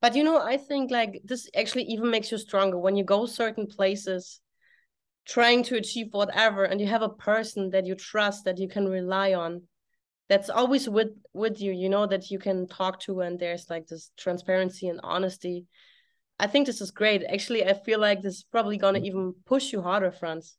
But 0.00 0.16
you 0.16 0.24
know, 0.24 0.40
I 0.40 0.56
think 0.56 0.90
like 0.90 1.22
this 1.24 1.48
actually 1.54 1.84
even 1.84 2.10
makes 2.10 2.32
you 2.32 2.38
stronger. 2.38 2.78
When 2.78 2.96
you 2.96 3.04
go 3.04 3.26
certain 3.26 3.66
places 3.66 4.40
trying 5.26 5.62
to 5.62 5.76
achieve 5.76 6.08
whatever 6.10 6.64
and 6.64 6.80
you 6.80 6.86
have 6.86 7.02
a 7.02 7.08
person 7.08 7.70
that 7.70 7.86
you 7.86 7.94
trust 7.94 8.44
that 8.44 8.58
you 8.58 8.68
can 8.68 8.88
rely 8.88 9.34
on 9.34 9.62
that's 10.28 10.50
always 10.50 10.88
with 10.88 11.10
with 11.32 11.60
you 11.60 11.72
you 11.72 11.88
know 11.88 12.06
that 12.06 12.30
you 12.30 12.38
can 12.38 12.66
talk 12.66 12.98
to 13.00 13.20
and 13.20 13.38
there's 13.38 13.70
like 13.70 13.86
this 13.86 14.10
transparency 14.16 14.88
and 14.88 15.00
honesty 15.02 15.66
i 16.40 16.46
think 16.46 16.66
this 16.66 16.80
is 16.80 16.90
great 16.90 17.22
actually 17.24 17.64
i 17.64 17.72
feel 17.72 18.00
like 18.00 18.20
this 18.20 18.36
is 18.36 18.46
probably 18.50 18.76
going 18.76 18.94
to 18.94 19.00
mm. 19.00 19.06
even 19.06 19.34
push 19.46 19.72
you 19.72 19.80
harder 19.80 20.10
Franz 20.10 20.56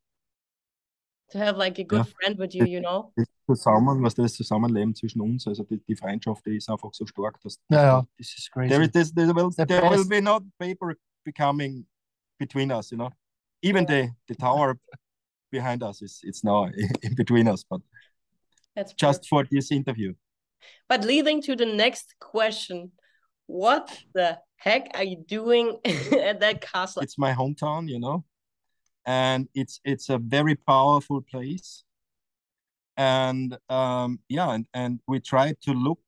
to 1.33 1.37
have 1.39 1.57
like 1.57 1.79
a 1.79 1.83
good 1.83 2.05
ja. 2.05 2.13
friend 2.19 2.39
with 2.39 2.55
you, 2.55 2.65
you 2.65 2.79
know. 2.79 3.11
Das 3.15 3.27
Zusammen, 3.45 4.01
was 4.01 4.15
das 4.15 4.33
Zusammenleben 4.33 4.95
zwischen 4.95 5.21
uns, 5.21 5.45
also 5.47 5.63
die, 5.63 5.81
die 5.85 5.95
Freundschaft, 5.95 6.45
die 6.45 6.55
ist 6.55 6.69
einfach 6.69 6.93
so 6.93 7.05
stark, 7.05 7.39
dass 7.41 7.59
ja, 7.69 7.83
ja, 7.83 8.07
this 8.17 8.37
is 8.37 8.49
crazy. 8.49 8.69
There, 8.69 8.87
this, 8.87 9.13
there, 9.13 9.35
will, 9.35 9.51
there 9.51 9.89
will 9.89 10.07
be 10.07 10.21
no 10.21 10.39
paper 10.57 10.95
becoming 11.25 11.85
between 12.39 12.71
us, 12.71 12.91
you 12.91 12.97
know. 12.97 13.11
Even 13.63 13.85
the 13.85 14.11
the 14.27 14.35
tower 14.35 14.77
behind 15.51 15.81
us 15.83 16.01
is 16.01 16.19
it's 16.23 16.43
now 16.43 16.65
in 17.01 17.15
between 17.15 17.47
us, 17.47 17.65
but 17.69 17.81
That's 18.75 18.93
just 18.93 19.27
for 19.27 19.45
this 19.49 19.71
interview. 19.71 20.13
But 20.87 21.03
leading 21.03 21.41
to 21.43 21.55
the 21.55 21.65
next 21.65 22.15
question, 22.19 22.91
what 23.47 24.03
the 24.13 24.39
heck 24.55 24.91
are 24.93 25.03
you 25.03 25.17
doing 25.27 25.79
at 26.29 26.39
that 26.39 26.61
castle? 26.61 27.01
It's 27.01 27.17
my 27.17 27.33
hometown, 27.33 27.89
you 27.89 27.99
know 27.99 28.23
and 29.05 29.47
it's 29.53 29.79
it's 29.83 30.09
a 30.09 30.17
very 30.17 30.55
powerful 30.55 31.21
place 31.21 31.83
and 32.97 33.57
um, 33.69 34.19
yeah 34.29 34.51
and, 34.53 34.65
and 34.73 34.99
we 35.07 35.19
try 35.19 35.53
to 35.61 35.71
look 35.71 35.99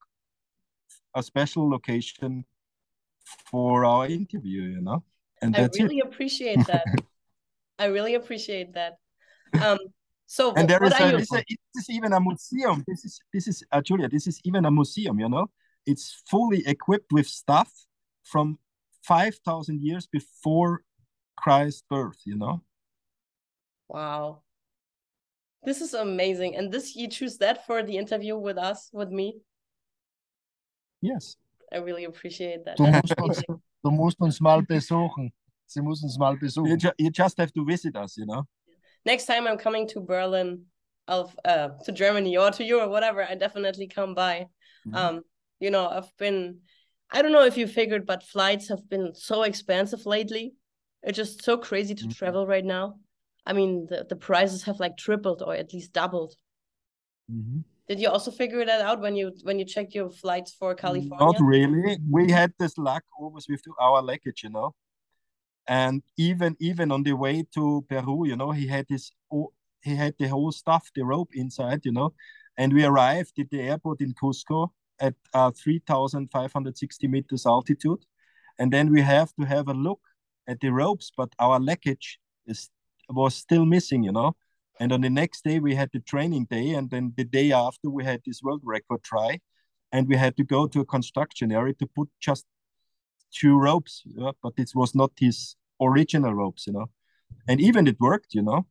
a 1.16 1.24
special 1.24 1.70
location 1.70 2.46
for 3.50 3.86
our 3.86 4.08
interview 4.08 4.64
you 4.64 4.82
know 4.82 5.04
and 5.42 5.56
i 5.56 5.68
really 5.74 5.98
it. 5.98 6.06
appreciate 6.06 6.66
that 6.68 6.86
i 7.80 7.86
really 7.86 8.16
appreciate 8.16 8.74
that 8.74 8.94
um 9.62 9.78
so 10.28 10.54
and 10.58 10.70
there 10.70 10.84
is, 10.84 10.94
a, 11.00 11.10
you... 11.10 11.18
this 11.74 11.84
is 11.84 11.90
even 11.90 12.14
a 12.14 12.20
museum 12.20 12.84
this 12.88 13.06
is 13.06 13.20
this 13.34 13.48
is 13.48 13.64
uh, 13.72 13.82
julia 13.82 14.08
this 14.10 14.28
is 14.28 14.40
even 14.44 14.66
a 14.66 14.72
museum 14.72 15.20
you 15.20 15.30
know 15.30 15.50
it's 15.86 16.24
fully 16.30 16.64
equipped 16.66 17.12
with 17.12 17.28
stuff 17.28 17.72
from 18.24 18.58
5000 19.04 19.82
years 19.82 20.08
before 20.08 20.82
christ's 21.38 21.84
birth 21.90 22.18
you 22.26 22.36
know 22.36 22.62
Wow. 23.88 24.42
This 25.64 25.82
is 25.82 25.94
amazing. 25.94 26.56
And 26.56 26.72
this 26.72 26.96
you 26.96 27.08
choose 27.08 27.38
that 27.38 27.66
for 27.66 27.84
the 27.84 27.98
interview 27.98 28.38
with 28.38 28.58
us, 28.58 28.90
with 28.94 29.10
me? 29.10 29.42
Yes. 31.02 31.38
I 31.74 31.78
really 31.78 32.06
appreciate 32.06 32.66
that. 32.66 32.78
Du 32.78 32.84
musst, 32.92 33.18
uns, 33.18 33.44
du 33.84 33.92
musst 33.92 34.22
uns 34.22 34.42
mal 34.42 34.62
besuchen. 34.62 35.32
Sie 35.68 35.82
muss 35.82 36.04
uns 36.04 36.18
mal 36.18 36.38
besuchen. 36.38 36.70
You, 36.70 36.78
ju 36.78 36.92
you 36.98 37.10
just 37.12 37.38
have 37.38 37.52
to 37.54 37.66
visit 37.66 37.96
us, 37.96 38.18
you 38.18 38.26
know. 38.26 38.44
Next 39.06 39.26
time 39.26 39.48
I'm 39.48 39.58
coming 39.58 39.88
to 39.90 40.02
Berlin, 40.02 40.66
of 41.08 41.36
uh, 41.46 41.70
to 41.86 41.92
Germany 41.92 42.38
or 42.38 42.52
to 42.52 42.64
Europe, 42.64 42.90
whatever, 42.90 43.24
I 43.24 43.36
definitely 43.36 43.88
come 43.88 44.14
by. 44.14 44.48
Mm 44.86 44.94
-hmm. 44.94 45.10
Um, 45.10 45.24
you 45.60 45.72
know, 45.72 45.90
I've 45.90 46.12
been 46.18 46.62
I 47.12 47.22
don't 47.22 47.32
know 47.32 47.46
if 47.46 47.58
you 47.58 47.68
figured, 47.68 48.06
but 48.06 48.24
flights 48.24 48.70
have 48.70 48.84
been 48.88 49.14
so 49.14 49.44
expensive 49.44 50.02
lately. 50.06 50.56
It's 51.02 51.18
just 51.18 51.44
so 51.44 51.58
crazy 51.58 51.94
to 51.96 52.04
mm 52.04 52.10
-hmm. 52.10 52.18
travel 52.18 52.48
right 52.48 52.66
now. 52.66 53.00
I 53.50 53.54
mean, 53.54 53.86
the, 53.88 54.06
the 54.10 54.16
prices 54.16 54.64
have 54.64 54.84
like 54.84 54.96
tripled 54.98 55.42
or 55.42 55.56
at 55.56 55.72
least 55.72 55.94
doubled. 55.94 56.36
Mm-hmm. 57.32 57.60
Did 57.88 58.00
you 58.00 58.10
also 58.12 58.32
figure 58.32 58.66
that 58.66 58.82
out 58.82 59.00
when 59.00 59.16
you 59.16 59.32
when 59.44 59.60
you 59.60 59.66
checked 59.66 59.94
your 59.94 60.10
flights 60.12 60.52
for 60.54 60.76
California? 60.76 61.26
Not 61.26 61.40
really. 61.40 61.98
We 62.10 62.32
had 62.32 62.52
this 62.58 62.78
luck 62.78 63.04
always 63.20 63.48
with 63.48 63.62
our 63.80 64.02
luggage, 64.02 64.44
you 64.44 64.50
know. 64.50 64.74
And 65.68 66.04
even 66.18 66.56
even 66.60 66.92
on 66.92 67.04
the 67.04 67.14
way 67.14 67.46
to 67.56 67.86
Peru, 67.90 68.28
you 68.28 68.36
know, 68.36 68.52
he 68.52 68.68
had 68.68 68.86
his 68.90 69.12
he 69.82 69.96
had 69.96 70.16
the 70.18 70.28
whole 70.28 70.52
stuff, 70.52 70.90
the 70.96 71.04
rope 71.06 71.30
inside, 71.34 71.82
you 71.86 71.92
know. 71.92 72.14
And 72.58 72.74
we 72.74 72.86
arrived 72.86 73.40
at 73.40 73.50
the 73.50 73.62
airport 73.62 74.02
in 74.02 74.14
Cusco 74.14 74.70
at 75.00 75.14
uh, 75.34 75.52
3,560 75.52 77.08
meters 77.08 77.46
altitude. 77.46 78.06
And 78.58 78.72
then 78.72 78.92
we 78.92 79.02
have 79.02 79.34
to 79.40 79.46
have 79.46 79.68
a 79.68 79.74
look 79.74 80.00
at 80.48 80.60
the 80.62 80.70
ropes, 80.70 81.12
but 81.16 81.30
our 81.40 81.60
luggage 81.60 82.20
is 82.48 82.70
was 83.10 83.36
still 83.36 83.66
missing, 83.66 84.04
you 84.04 84.12
know. 84.12 84.36
And 84.80 84.92
on 84.92 85.02
the 85.02 85.10
next 85.10 85.44
day 85.44 85.60
we 85.60 85.76
had 85.76 85.90
the 85.94 86.00
training 86.00 86.48
day, 86.50 86.72
and 86.72 86.90
then 86.90 87.14
the 87.16 87.24
day 87.24 87.52
after 87.52 87.90
we 87.90 88.04
had 88.04 88.22
this 88.26 88.42
world 88.42 88.62
record 88.64 89.04
try, 89.04 89.40
and 89.92 90.08
we 90.08 90.16
had 90.16 90.36
to 90.38 90.44
go 90.44 90.68
to 90.68 90.82
a 90.82 90.86
construction 90.86 91.52
area 91.52 91.74
to 91.76 91.88
put 91.88 92.10
just 92.20 92.46
two 93.40 93.58
ropes, 93.58 94.04
but 94.42 94.54
it 94.58 94.72
was 94.74 94.96
not 94.96 95.12
his 95.18 95.56
original 95.82 96.34
ropes, 96.34 96.68
you 96.68 96.74
know. 96.74 96.88
And 97.48 97.60
even 97.60 97.88
it 97.88 97.98
worked, 98.00 98.34
you 98.34 98.42
know. 98.42 98.66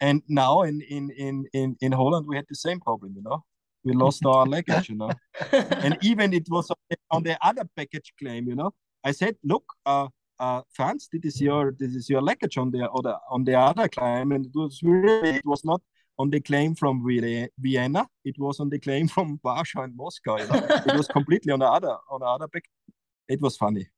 And 0.00 0.22
now 0.28 0.62
in 0.62 0.80
in 0.82 1.10
in 1.10 1.46
in, 1.52 1.76
in 1.80 1.92
Holland 1.92 2.26
we 2.28 2.36
had 2.36 2.46
the 2.48 2.54
same 2.54 2.80
problem, 2.80 3.14
you 3.16 3.22
know. 3.22 3.44
We 3.84 3.92
lost 3.92 4.24
our 4.26 4.46
luggage, 4.54 4.88
you 4.88 4.96
know. 4.96 5.12
and 5.52 5.96
even 6.02 6.32
it 6.32 6.48
was 6.50 6.70
on 7.10 7.22
the 7.22 7.38
other 7.40 7.64
package 7.76 8.12
claim, 8.18 8.48
you 8.48 8.54
know. 8.54 8.74
I 9.04 9.12
said, 9.12 9.36
look, 9.44 9.64
uh, 9.86 10.08
uh, 10.38 10.62
Franz, 10.72 11.08
this 11.12 11.34
is 11.34 11.40
your 11.40 11.74
this 11.78 11.94
is 11.94 12.08
your 12.08 12.22
luggage 12.22 12.58
on 12.58 12.70
the 12.70 12.88
other 12.90 13.16
on 13.30 13.44
the 13.44 13.54
other 13.54 13.88
claim, 13.88 14.32
and 14.32 14.46
it 14.46 14.52
was 14.54 14.80
really 14.82 15.30
it 15.30 15.46
was 15.46 15.64
not 15.64 15.80
on 16.18 16.30
the 16.30 16.40
claim 16.40 16.74
from 16.74 17.04
Vienna. 17.58 18.06
It 18.24 18.36
was 18.38 18.60
on 18.60 18.68
the 18.68 18.78
claim 18.78 19.08
from 19.08 19.40
Warsaw 19.42 19.82
and 19.82 19.96
Moscow. 19.96 20.38
You 20.38 20.46
know? 20.48 20.66
it 20.86 20.96
was 20.96 21.08
completely 21.18 21.52
on 21.52 21.60
the 21.60 21.66
other 21.66 21.96
on 22.10 22.20
the 22.20 22.26
other 22.26 22.48
back. 22.48 22.64
It 23.28 23.40
was 23.40 23.56
funny. 23.56 23.88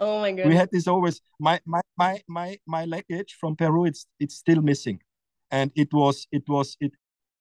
Oh 0.00 0.20
my 0.20 0.32
god. 0.32 0.48
We 0.48 0.54
had 0.56 0.70
this 0.70 0.86
always 0.86 1.20
my 1.40 1.60
my 1.64 1.80
my 1.96 2.22
my 2.28 2.58
my 2.66 2.84
luggage 2.84 3.36
from 3.40 3.56
Peru. 3.56 3.84
It's 3.86 4.06
it's 4.20 4.34
still 4.34 4.60
missing, 4.60 5.00
and 5.50 5.70
it 5.74 5.92
was 5.92 6.26
it 6.32 6.48
was 6.48 6.76
it 6.80 6.92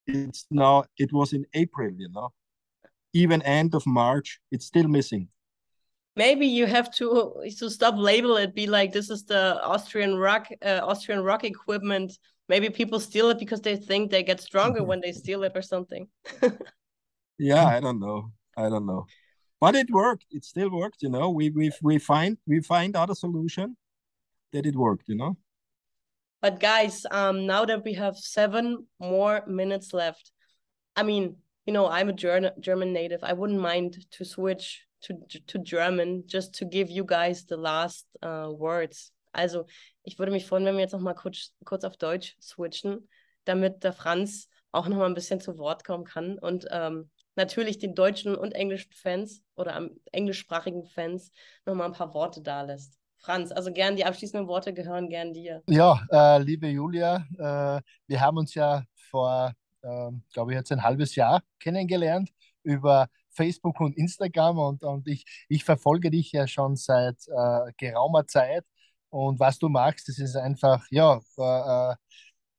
it's 0.07 0.45
now 0.49 0.85
it 0.97 1.11
was 1.11 1.33
in 1.33 1.45
April. 1.53 1.91
You 1.97 2.09
know, 2.09 2.29
even 3.13 3.41
end 3.41 3.75
of 3.75 3.85
March, 3.85 4.39
it's 4.51 4.65
still 4.65 4.87
missing. 4.87 5.27
Maybe 6.15 6.47
you 6.47 6.65
have 6.65 6.89
to 6.95 7.43
to 7.59 7.69
stop 7.69 7.95
label 7.97 8.37
it. 8.37 8.55
Be 8.55 8.67
like 8.67 8.93
this 8.93 9.09
is 9.09 9.25
the 9.25 9.61
Austrian 9.63 10.15
rock 10.15 10.47
uh, 10.63 10.79
Austrian 10.83 11.21
rock 11.21 11.43
equipment 11.43 12.17
maybe 12.47 12.69
people 12.69 12.99
steal 12.99 13.29
it 13.29 13.39
because 13.39 13.61
they 13.61 13.75
think 13.75 14.11
they 14.11 14.23
get 14.23 14.39
stronger 14.39 14.83
when 14.89 15.01
they 15.01 15.11
steal 15.11 15.43
it 15.43 15.53
or 15.55 15.61
something 15.61 16.07
yeah 17.39 17.65
i 17.65 17.79
don't 17.79 17.99
know 17.99 18.31
i 18.57 18.69
don't 18.69 18.85
know 18.85 19.05
but 19.59 19.75
it 19.75 19.89
worked. 19.89 20.25
It 20.31 20.45
still 20.45 20.69
worked 20.69 21.01
you 21.01 21.09
know. 21.09 21.29
We 21.29 21.49
we 21.49 21.71
we 21.81 21.97
find 21.97 22.37
we 22.45 22.61
find 22.61 22.95
other 22.95 23.15
solution 23.15 23.77
that 24.53 24.65
it 24.65 24.75
worked 24.75 25.07
you 25.07 25.15
know. 25.15 25.37
But 26.41 26.59
guys 26.59 27.05
um 27.11 27.45
now 27.45 27.65
that 27.65 27.83
we 27.83 27.93
have 27.93 28.17
seven 28.17 28.87
more 28.99 29.43
minutes 29.47 29.93
left 29.93 30.31
i 30.95 31.01
mean 31.03 31.37
you 31.65 31.73
know 31.73 31.87
i'm 31.87 32.09
a 32.09 32.13
german 32.13 32.51
german 32.59 32.93
native. 32.93 33.23
I 33.23 33.33
wouldn't 33.33 33.59
mind 33.59 34.05
to 34.11 34.25
switch 34.25 34.85
to 35.01 35.13
to 35.47 35.59
german 35.59 36.23
just 36.27 36.53
to 36.55 36.65
give 36.65 36.89
you 36.89 37.03
guys 37.03 37.45
the 37.45 37.57
last 37.57 38.05
uh, 38.21 38.49
words. 38.51 39.11
Also 39.33 39.65
ich 40.03 40.17
würde 40.17 40.31
mich 40.31 40.45
freuen, 40.45 40.65
wenn 40.65 40.75
wir 40.75 40.81
jetzt 40.81 40.93
noch 40.93 41.01
mal 41.01 41.13
kurz, 41.13 41.51
kurz 41.65 41.83
auf 41.83 41.97
Deutsch 41.97 42.37
switchen, 42.41 43.09
damit 43.43 43.83
der 43.83 43.93
Franz 43.93 44.47
auch 44.71 44.87
noch 44.87 44.97
mal 44.97 45.05
ein 45.05 45.13
bisschen 45.13 45.41
zu 45.41 45.57
Wort 45.57 45.83
kommen 45.83 46.05
kann. 46.05 46.37
Und 46.39 46.67
ähm, 46.71 47.09
natürlich 47.36 47.80
den 47.80 47.95
deutschen 47.95 48.36
und 48.36 48.54
englischen 48.54 48.91
Fans 48.93 49.43
oder 49.56 49.89
englischsprachigen 50.12 50.86
Fans 50.86 51.32
noch 51.65 51.76
mal 51.76 51.86
ein 51.86 51.93
paar 51.93 52.13
Worte 52.13 52.41
da 52.41 52.62
lässt. 52.62 53.00
Franz, 53.17 53.52
also 53.52 53.71
gern 53.71 53.95
die 53.95 54.06
abschließenden 54.06 54.48
Worte 54.48 54.74
gehören 54.74 55.10
gern 55.10 55.34
dir. 55.34 55.63
Ja, 55.67 56.06
äh, 56.12 56.41
liebe 56.41 56.67
Julia, 56.67 57.26
äh, 57.38 57.82
wir 58.08 58.21
haben 58.21 58.38
uns 58.38 58.54
ja 58.54 58.84
vor, 59.10 59.54
äh, 59.82 60.12
glaube 60.32 60.52
ich, 60.52 60.58
jetzt 60.58 60.71
ein 60.71 60.84
halbes 60.84 61.15
Jahr 61.15 61.41
kennengelernt 61.60 62.30
über 62.62 63.08
Facebook 63.32 63.80
und 63.82 63.98
Instagram 63.98 64.60
und, 64.60 64.84
und 64.84 65.08
ich, 65.08 65.26
ich 65.50 65.63
verfolge 65.63 66.12
dich 66.12 66.32
ja 66.32 66.48
schon 66.48 66.76
seit 66.76 67.17
äh, 67.28 67.71
geraumer 67.78 68.28
Zeit 68.28 68.65
und 69.10 69.39
was 69.39 69.60
du 69.60 69.69
magst, 69.69 70.10
das 70.10 70.19
ist 70.19 70.36
einfach, 70.36 70.86
ja, 70.89 71.21
äh, 71.38 71.95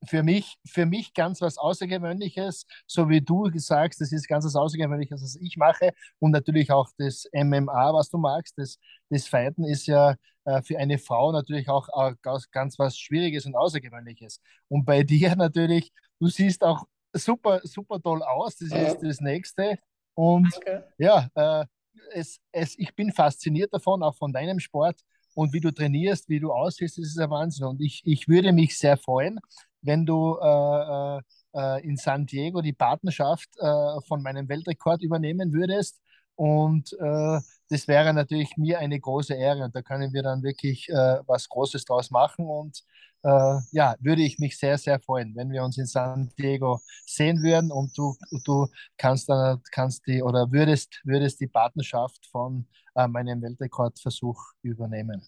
für 0.05 0.23
mich, 0.23 0.57
für 0.67 0.87
mich 0.87 1.15
ganz 1.15 1.41
was 1.41 1.59
Außergewöhnliches, 1.59 2.67
so 2.87 3.09
wie 3.09 3.21
du 3.21 3.51
sagst, 3.55 4.01
das 4.01 4.13
ist 4.13 4.29
ganz 4.29 4.45
was 4.45 4.57
Außergewöhnliches, 4.57 5.23
was 5.23 5.37
ich 5.37 5.57
mache. 5.57 5.93
Und 6.19 6.33
natürlich 6.33 6.71
auch 6.71 6.89
das 6.99 7.27
MMA, 7.33 7.95
was 7.95 8.11
du 8.11 8.19
magst. 8.19 8.55
Das, 8.59 8.79
das 9.09 9.27
Fighten 9.27 9.65
ist 9.65 9.87
ja 9.87 10.15
äh, 10.45 10.63
für 10.63 10.79
eine 10.79 10.99
Frau 10.99 11.33
natürlich 11.33 11.69
auch 11.69 11.89
äh, 11.95 12.15
ganz, 12.23 12.51
ganz 12.51 12.79
was 12.79 12.97
Schwieriges 12.97 13.47
und 13.47 13.57
Außergewöhnliches. 13.57 14.41
Und 14.69 14.85
bei 14.85 15.03
dir 15.03 15.35
natürlich, 15.37 15.93
du 16.21 16.29
siehst 16.29 16.63
auch 16.63 16.85
super, 17.13 17.61
super 17.65 18.01
toll 18.01 18.23
aus. 18.23 18.57
Das 18.57 18.71
ist 18.71 19.03
das 19.03 19.21
Nächste. 19.21 19.79
Und 20.15 20.53
Danke. 20.55 20.89
ja, 20.99 21.29
äh, 21.35 21.65
es, 22.13 22.39
es, 22.53 22.79
ich 22.79 22.95
bin 22.95 23.13
fasziniert 23.13 23.73
davon, 23.73 24.03
auch 24.03 24.17
von 24.17 24.33
deinem 24.33 24.61
Sport 24.61 25.01
und 25.37 25.53
wie 25.53 25.61
du 25.61 25.71
trainierst, 25.71 26.29
wie 26.31 26.41
du 26.41 26.51
aussiehst, 26.51 26.97
das 26.97 27.09
ist 27.09 27.19
ein 27.19 27.31
Wahnsinn. 27.31 27.67
Und 27.67 27.83
ich, 27.83 28.01
ich 28.05 28.27
würde 28.27 28.53
mich 28.53 28.79
sehr 28.79 28.97
freuen, 28.97 29.39
wenn 29.87 30.05
du 30.05 30.39
äh, 30.39 31.21
äh, 31.57 31.87
in 31.87 31.97
San 31.97 32.27
Diego 32.27 32.61
die 32.61 32.73
Partnerschaft 32.73 33.49
äh, 33.59 34.01
von 34.07 34.23
meinem 34.23 34.49
Weltrekord 34.49 35.03
übernehmen 35.03 35.53
würdest. 35.53 36.01
Und 36.35 36.93
äh, 36.93 37.41
das 37.71 37.89
wäre 37.89 38.13
natürlich 38.13 38.57
mir 38.57 38.79
eine 38.79 39.01
große 39.01 39.35
Ehre. 39.35 39.65
Und 39.65 39.75
da 39.75 39.83
können 39.83 40.13
wir 40.13 40.23
dann 40.23 40.43
wirklich 40.43 40.89
äh, 40.91 41.21
was 41.27 41.49
Großes 41.49 41.87
draus 41.87 42.11
machen. 42.11 42.47
Und 42.47 42.83
äh, 43.23 43.59
ja, 43.73 43.97
würde 44.01 44.23
ich 44.23 44.39
mich 44.39 44.59
sehr, 44.59 44.77
sehr 44.77 45.01
freuen, 45.01 45.35
wenn 45.35 45.51
wir 45.51 45.65
uns 45.65 45.79
in 45.79 45.87
San 45.87 46.31
Diego 46.39 46.81
sehen 47.07 47.43
würden 47.43 47.73
und 47.73 47.97
du, 47.97 48.15
du 48.45 48.69
kannst 48.99 49.29
dann 49.29 49.61
kannst 49.73 50.07
die 50.07 50.23
oder 50.23 50.53
würdest, 50.53 51.01
würdest 51.05 51.41
die 51.41 51.49
Partnerschaft 51.49 52.27
von 52.31 52.69
äh, 52.95 53.09
meinen 53.09 53.43
Weltrekordversuch 53.43 54.39
übernehmen. 54.63 55.27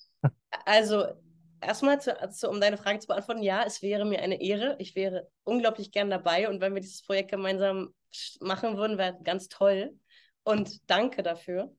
Also 0.64 1.06
erstmal, 1.60 2.00
zu, 2.00 2.16
zu, 2.30 2.48
um 2.48 2.60
deine 2.60 2.76
Frage 2.76 2.98
zu 2.98 3.06
beantworten, 3.06 3.42
ja, 3.42 3.64
es 3.64 3.82
wäre 3.82 4.04
mir 4.04 4.20
eine 4.20 4.40
Ehre. 4.40 4.76
Ich 4.78 4.94
wäre 4.94 5.28
unglaublich 5.44 5.92
gern 5.92 6.10
dabei 6.10 6.48
und 6.48 6.60
wenn 6.60 6.74
wir 6.74 6.80
dieses 6.80 7.02
Projekt 7.02 7.30
gemeinsam 7.30 7.94
machen 8.40 8.76
würden, 8.76 8.98
wäre 8.98 9.18
ganz 9.22 9.48
toll. 9.48 9.98
Und 10.44 10.88
danke 10.88 11.22
dafür. 11.22 11.74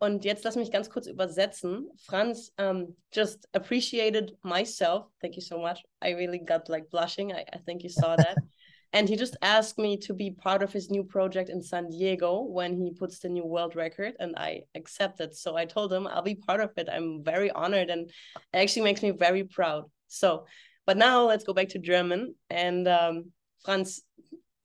Und 0.00 0.24
jetzt 0.24 0.44
lass 0.44 0.56
mich 0.56 0.70
ganz 0.70 0.90
kurz 0.90 1.06
übersetzen. 1.06 1.90
Franz 2.04 2.52
um, 2.58 2.96
just 3.12 3.48
appreciated 3.52 4.36
myself. 4.42 5.06
Thank 5.20 5.36
you 5.36 5.42
so 5.42 5.58
much. 5.58 5.84
I 6.02 6.14
really 6.14 6.38
got 6.38 6.68
like 6.68 6.88
blushing. 6.90 7.32
I, 7.32 7.44
I 7.52 7.58
think 7.64 7.82
you 7.82 7.90
saw 7.90 8.16
that. 8.16 8.36
and 8.92 9.08
he 9.08 9.16
just 9.16 9.36
asked 9.42 9.78
me 9.78 9.98
to 9.98 10.14
be 10.14 10.30
part 10.30 10.62
of 10.62 10.72
his 10.72 10.90
new 10.90 11.04
project 11.04 11.50
in 11.50 11.62
San 11.62 11.90
Diego 11.90 12.42
when 12.42 12.80
he 12.80 12.90
puts 12.90 13.18
the 13.18 13.28
new 13.28 13.44
world 13.44 13.76
record 13.76 14.14
and 14.18 14.34
I 14.36 14.62
accepted. 14.74 15.36
So 15.36 15.56
I 15.56 15.66
told 15.66 15.92
him 15.92 16.06
I'll 16.06 16.22
be 16.22 16.36
part 16.36 16.60
of 16.60 16.70
it. 16.76 16.88
I'm 16.90 17.22
very 17.22 17.50
honored 17.50 17.90
and 17.90 18.08
it 18.08 18.56
actually 18.56 18.82
makes 18.82 19.02
me 19.02 19.10
very 19.10 19.44
proud. 19.44 19.84
So 20.06 20.46
but 20.86 20.96
now 20.96 21.26
let's 21.26 21.44
go 21.44 21.52
back 21.52 21.68
to 21.70 21.78
German. 21.78 22.34
And 22.48 22.88
um, 22.88 23.32
Franz 23.62 24.02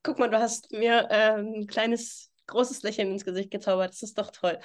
guck 0.03 0.19
mal 0.19 0.29
du 0.29 0.39
hast 0.39 0.71
mir 0.71 1.09
äh, 1.09 1.38
ein 1.38 1.67
kleines 1.67 2.31
großes 2.47 2.81
Lächeln 2.83 3.12
ins 3.12 3.25
Gesicht 3.25 3.51
gezaubert. 3.51 3.91
Das 3.91 4.03
ist 4.03 4.17
doch 4.17 4.31
toll. 4.31 4.57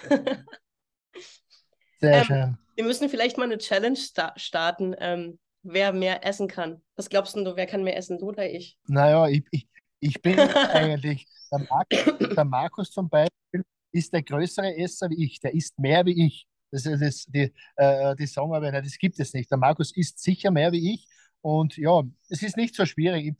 Sehr 2.00 2.12
ähm, 2.12 2.24
schön. 2.24 2.58
wir 2.76 2.84
müssen 2.84 3.08
vielleicht 3.08 3.38
mal 3.38 3.44
eine 3.44 3.58
Challenge 3.58 3.96
sta 3.96 4.32
starten. 4.36 4.94
Ähm, 5.00 5.40
wer 5.72 5.92
mehr 5.92 6.24
essen 6.26 6.48
kann. 6.48 6.80
Was 6.96 7.08
glaubst 7.08 7.36
du, 7.36 7.56
wer 7.56 7.66
kann 7.66 7.84
mehr 7.84 7.96
essen, 7.96 8.18
du 8.18 8.28
oder 8.28 8.48
ich? 8.50 8.78
Naja, 8.86 9.26
ich, 9.28 9.44
ich, 9.50 9.66
ich 10.00 10.22
bin 10.22 10.38
eigentlich, 10.72 11.26
der 11.50 11.60
Markus, 11.60 12.34
der 12.36 12.44
Markus 12.44 12.90
zum 12.90 13.08
Beispiel 13.08 13.64
ist 13.92 14.12
der 14.12 14.22
größere 14.22 14.76
Esser 14.76 15.08
wie 15.10 15.24
ich, 15.24 15.40
der 15.40 15.54
isst 15.54 15.78
mehr 15.78 16.04
wie 16.04 16.26
ich. 16.26 16.46
Das 16.70 16.84
ist 16.84 17.00
das, 17.00 17.24
die, 17.26 17.52
äh, 17.76 18.16
die 18.16 18.26
sagen 18.26 18.52
aber, 18.52 18.70
das 18.70 18.98
gibt 18.98 19.18
es 19.18 19.32
nicht. 19.32 19.50
Der 19.50 19.58
Markus 19.58 19.96
isst 19.96 20.18
sicher 20.22 20.50
mehr 20.50 20.72
wie 20.72 20.94
ich 20.94 21.06
und 21.40 21.76
ja, 21.76 22.02
es 22.28 22.42
ist 22.42 22.56
nicht 22.56 22.74
so 22.74 22.84
schwierig, 22.84 23.34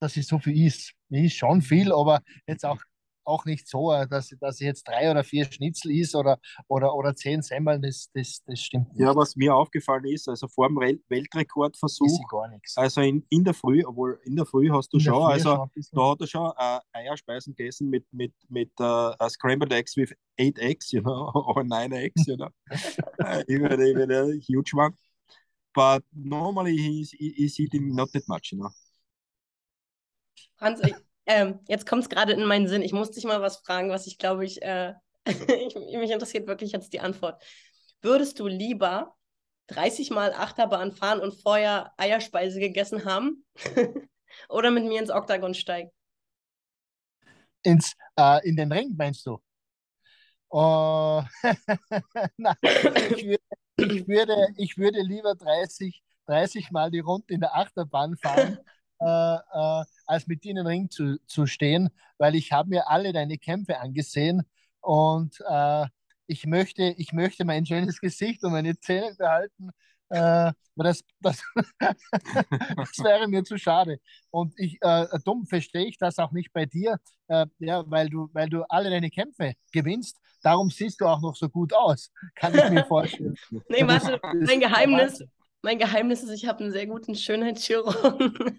dass 0.00 0.16
ich 0.16 0.26
so 0.26 0.38
viel 0.38 0.66
isst. 0.66 0.94
Ich 1.10 1.24
ist 1.24 1.36
schon 1.36 1.60
viel, 1.60 1.92
aber 1.92 2.22
jetzt 2.46 2.64
auch 2.64 2.80
auch 3.24 3.44
nicht 3.44 3.68
so, 3.68 3.92
äh, 3.92 4.06
dass, 4.08 4.34
dass 4.40 4.60
jetzt 4.60 4.86
drei 4.86 5.10
oder 5.10 5.24
vier 5.24 5.44
Schnitzel 5.44 5.92
ist 5.92 6.14
oder, 6.14 6.38
oder, 6.68 6.94
oder 6.94 7.14
zehn 7.14 7.42
Semmeln, 7.42 7.82
das, 7.82 8.10
das, 8.14 8.42
das 8.46 8.60
stimmt 8.60 8.92
nicht. 8.92 9.00
Ja, 9.00 9.14
was 9.14 9.36
mir 9.36 9.54
aufgefallen 9.54 10.04
ist, 10.06 10.28
also 10.28 10.48
vor 10.48 10.68
dem 10.68 11.00
Weltrekordversuch, 11.08 12.28
gar 12.28 12.48
nichts. 12.48 12.76
also 12.76 13.00
in, 13.00 13.24
in 13.30 13.44
der 13.44 13.54
Früh, 13.54 13.82
obwohl 13.84 14.20
in 14.24 14.36
der 14.36 14.46
Früh 14.46 14.70
hast 14.70 14.92
du 14.92 14.98
in 14.98 15.04
schon, 15.04 15.22
also 15.22 15.68
schon 15.72 15.82
da 15.92 16.10
hat 16.10 16.20
er 16.20 16.26
schon 16.26 16.52
äh, 16.56 16.80
Eierspeisen 16.92 17.54
gegessen 17.54 17.88
mit, 17.88 18.06
mit, 18.12 18.32
mit 18.48 18.70
uh, 18.80 19.12
Scrambled 19.28 19.72
Eggs 19.72 19.96
with 19.96 20.12
8 20.38 20.58
Eggs, 20.58 20.92
you 20.92 21.02
know, 21.02 21.30
or 21.34 21.64
9 21.64 21.92
Eggs, 21.92 22.26
you 22.26 22.36
know, 22.36 22.48
even, 23.48 23.80
even 23.80 24.10
a 24.10 24.32
huge 24.40 24.72
one. 24.72 24.92
But 25.74 26.02
normally 26.12 26.76
he's, 26.76 27.12
he's 27.12 27.60
eating 27.60 27.94
not 27.94 28.10
that 28.12 28.28
much, 28.28 28.50
you 28.52 28.58
know. 28.58 28.70
Hans, 30.60 30.80
ähm, 31.26 31.60
jetzt 31.68 31.86
kommt 31.86 32.02
es 32.02 32.08
gerade 32.08 32.32
in 32.32 32.44
meinen 32.44 32.68
Sinn. 32.68 32.82
Ich 32.82 32.92
muss 32.92 33.10
dich 33.10 33.24
mal 33.24 33.40
was 33.40 33.58
fragen, 33.58 33.90
was 33.90 34.06
ich 34.06 34.18
glaube 34.18 34.44
ich, 34.44 34.62
äh, 34.62 34.94
ich, 35.26 35.74
mich 35.74 36.10
interessiert 36.10 36.46
wirklich 36.46 36.72
jetzt 36.72 36.92
die 36.92 37.00
Antwort. 37.00 37.42
Würdest 38.02 38.38
du 38.40 38.46
lieber 38.46 39.14
30 39.68 40.10
Mal 40.10 40.32
Achterbahn 40.32 40.92
fahren 40.92 41.20
und 41.20 41.34
vorher 41.34 41.92
Eierspeise 41.96 42.58
gegessen 42.58 43.04
haben 43.04 43.44
oder 44.48 44.70
mit 44.70 44.84
mir 44.84 45.00
ins 45.00 45.10
Oktagon 45.10 45.54
steigen? 45.54 45.90
Ins, 47.62 47.94
äh, 48.16 48.46
in 48.48 48.56
den 48.56 48.72
Ring 48.72 48.94
meinst 48.96 49.24
du? 49.26 49.38
Oh, 50.48 51.22
Na, 52.36 52.56
ich, 52.62 53.24
würde, 53.24 53.42
ich, 53.76 54.08
würde, 54.08 54.48
ich 54.56 54.78
würde 54.78 55.00
lieber 55.02 55.36
30, 55.36 56.02
30 56.26 56.72
Mal 56.72 56.90
die 56.90 56.98
Runde 56.98 57.32
in 57.32 57.40
der 57.40 57.54
Achterbahn 57.54 58.16
fahren, 58.16 58.58
äh, 59.00 59.04
äh, 59.04 59.84
als 60.10 60.26
mit 60.26 60.44
dir 60.44 60.50
in 60.50 60.56
den 60.56 60.66
Ring 60.66 60.90
zu, 60.90 61.18
zu 61.26 61.46
stehen, 61.46 61.90
weil 62.18 62.34
ich 62.34 62.52
habe 62.52 62.68
mir 62.68 62.88
alle 62.88 63.12
deine 63.12 63.38
Kämpfe 63.38 63.78
angesehen 63.80 64.42
und 64.80 65.40
äh, 65.48 65.86
ich, 66.26 66.46
möchte, 66.46 66.94
ich 66.96 67.12
möchte 67.12 67.44
mein 67.44 67.66
schönes 67.66 68.00
Gesicht 68.00 68.44
und 68.44 68.52
meine 68.52 68.78
Zähne 68.78 69.14
behalten 69.16 69.70
Äh, 70.10 70.52
das, 70.74 71.02
das, 71.20 71.40
das 71.78 72.98
wäre 72.98 73.28
mir 73.28 73.44
zu 73.44 73.58
schade. 73.58 74.00
Und 74.30 74.52
ich, 74.56 74.78
äh, 74.80 75.06
dumm 75.24 75.46
verstehe 75.46 75.86
ich 75.86 75.98
das 75.98 76.18
auch 76.18 76.32
nicht 76.32 76.52
bei 76.52 76.66
dir, 76.66 76.98
äh, 77.28 77.46
ja, 77.58 77.84
weil 77.86 78.08
du, 78.08 78.28
weil 78.32 78.48
du 78.48 78.64
alle 78.68 78.90
deine 78.90 79.10
Kämpfe 79.10 79.54
gewinnst. 79.72 80.16
Darum 80.42 80.70
siehst 80.70 81.00
du 81.00 81.06
auch 81.06 81.20
noch 81.20 81.36
so 81.36 81.48
gut 81.48 81.72
aus, 81.74 82.10
kann 82.34 82.58
ich 82.58 82.70
mir 82.70 82.84
vorstellen. 82.84 83.36
nee, 83.68 83.86
warte, 83.86 84.18
mein 84.22 84.60
Geheimnis, 84.60 85.22
mein 85.62 85.78
Geheimnis 85.78 86.22
ist, 86.22 86.30
ich 86.30 86.48
habe 86.48 86.64
einen 86.64 86.72
sehr 86.72 86.86
guten 86.86 87.14
Schönheitschirurgen. 87.14 88.58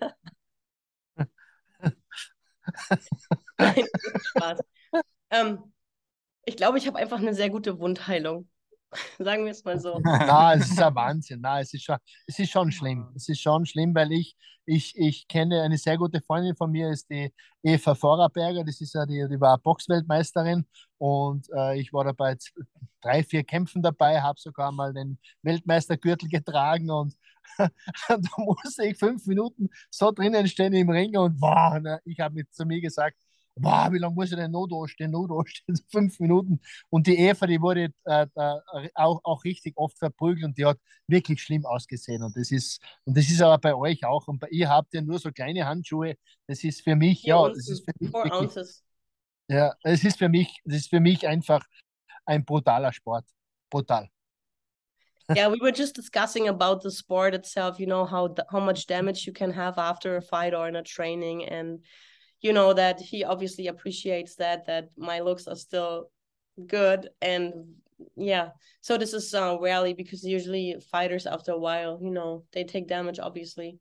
Nein, 3.57 3.85
Spaß. 4.23 4.59
Ähm, 5.31 5.73
ich 6.45 6.57
glaube, 6.57 6.77
ich 6.77 6.87
habe 6.87 6.97
einfach 6.97 7.19
eine 7.19 7.33
sehr 7.33 7.49
gute 7.49 7.79
Wundheilung. 7.79 8.47
Sagen 9.19 9.45
wir 9.45 9.51
es 9.51 9.63
mal 9.63 9.79
so. 9.79 9.99
Na, 10.03 10.53
es 10.53 10.71
ist 10.71 10.81
ein 10.81 10.95
Wahnsinn. 10.95 11.39
Na, 11.41 11.59
es 11.59 11.73
ist 11.73 11.83
schon, 11.83 11.97
es 12.27 12.39
ist 12.39 12.51
schon 12.51 12.71
schlimm. 12.71 13.11
Es 13.15 13.29
ist 13.29 13.41
schon 13.41 13.65
schlimm, 13.65 13.95
weil 13.95 14.11
ich, 14.11 14.35
ich, 14.65 14.97
ich 14.97 15.27
kenne 15.27 15.61
eine 15.61 15.77
sehr 15.77 15.97
gute 15.97 16.21
Freundin 16.21 16.55
von 16.55 16.71
mir, 16.71 16.89
ist 16.89 17.09
die 17.09 17.33
Eva 17.63 17.95
Vorarberger. 17.95 18.63
Das 18.63 18.81
ist 18.81 18.93
ja 18.93 19.05
die, 19.05 19.25
die 19.29 19.39
war 19.39 19.57
Boxweltmeisterin 19.57 20.65
und 20.97 21.47
äh, 21.55 21.79
ich 21.79 21.93
war 21.93 22.03
dabei 22.03 22.37
drei, 23.01 23.23
vier 23.23 23.43
Kämpfen 23.43 23.81
dabei, 23.81 24.21
habe 24.21 24.39
sogar 24.39 24.71
mal 24.71 24.93
den 24.93 25.17
Weltmeistergürtel 25.41 26.29
getragen 26.29 26.89
und 26.89 27.15
da 27.57 28.19
musste 28.37 28.85
ich 28.85 28.97
fünf 28.97 29.25
Minuten 29.25 29.69
so 29.89 30.11
drinnen 30.11 30.47
stehen 30.47 30.73
im 30.73 30.89
Ring 30.89 31.17
und 31.17 31.39
boah, 31.39 31.99
ich 32.05 32.19
habe 32.19 32.47
zu 32.49 32.65
mir 32.65 32.81
gesagt, 32.81 33.17
boah, 33.55 33.91
wie 33.91 33.97
lange 33.97 34.15
muss 34.15 34.31
ich 34.31 34.37
denn 34.37 34.51
noch 34.51 34.67
da 34.67 34.87
stehen, 34.87 35.11
noch 35.11 35.27
da 35.27 35.45
stehen, 35.45 35.75
so 35.75 35.83
fünf 35.91 36.19
Minuten. 36.19 36.59
Und 36.89 37.07
die 37.07 37.17
Eva, 37.17 37.45
die 37.47 37.61
wurde 37.61 37.93
äh, 38.05 38.27
auch, 38.95 39.21
auch 39.23 39.43
richtig 39.43 39.77
oft 39.77 39.97
verprügelt 39.97 40.45
und 40.45 40.57
die 40.57 40.65
hat 40.65 40.79
wirklich 41.07 41.41
schlimm 41.41 41.65
ausgesehen. 41.65 42.23
Und 42.23 42.35
das 42.35 42.51
ist, 42.51 42.81
und 43.05 43.17
das 43.17 43.29
ist 43.29 43.41
aber 43.41 43.57
bei 43.57 43.75
euch 43.75 44.03
auch. 44.05 44.27
Und 44.27 44.39
bei 44.39 44.47
ihr 44.49 44.69
habt 44.69 44.93
ihr 44.93 45.01
nur 45.01 45.19
so 45.19 45.31
kleine 45.31 45.65
Handschuhe. 45.65 46.15
Das 46.47 46.63
ist 46.63 46.81
für 46.81 46.95
mich, 46.95 47.23
ja, 47.23 47.47
das 47.47 47.69
ist 47.69 47.85
für 47.85 47.93
mich 47.99 48.13
wirklich, 48.13 48.65
ja, 49.47 49.73
es 49.83 50.03
ist 50.03 50.17
für 50.17 50.29
mich, 50.29 50.61
das 50.63 50.77
ist 50.77 50.89
für 50.89 50.99
mich 50.99 51.27
einfach 51.27 51.65
ein 52.25 52.45
brutaler 52.45 52.93
Sport. 52.93 53.25
Brutal. 53.69 54.09
Yeah, 55.35 55.47
we 55.47 55.59
were 55.61 55.71
just 55.71 55.95
discussing 55.95 56.47
about 56.47 56.81
the 56.81 56.91
sport 56.91 57.33
itself. 57.33 57.79
You 57.79 57.87
know 57.87 58.05
how 58.05 58.35
how 58.51 58.59
much 58.59 58.87
damage 58.87 59.25
you 59.27 59.33
can 59.33 59.51
have 59.51 59.77
after 59.77 60.17
a 60.17 60.21
fight 60.21 60.53
or 60.53 60.67
in 60.67 60.75
a 60.75 60.83
training, 60.83 61.45
and 61.45 61.79
you 62.41 62.53
know 62.53 62.73
that 62.73 62.99
he 62.99 63.23
obviously 63.23 63.67
appreciates 63.67 64.35
that 64.35 64.65
that 64.67 64.89
my 64.97 65.19
looks 65.19 65.47
are 65.47 65.55
still 65.55 66.09
good. 66.67 67.09
And 67.21 67.75
yeah 68.15 68.49
so 68.81 68.97
this 68.97 69.13
is 69.13 69.33
uh 69.33 69.55
rally 69.59 69.93
because 69.93 70.23
usually 70.23 70.75
fighters 70.91 71.27
after 71.27 71.51
a 71.51 71.57
while 71.57 71.99
you 72.01 72.09
know 72.09 72.43
they 72.51 72.63
take 72.63 72.87
damage 72.87 73.19
obviously. 73.19 73.79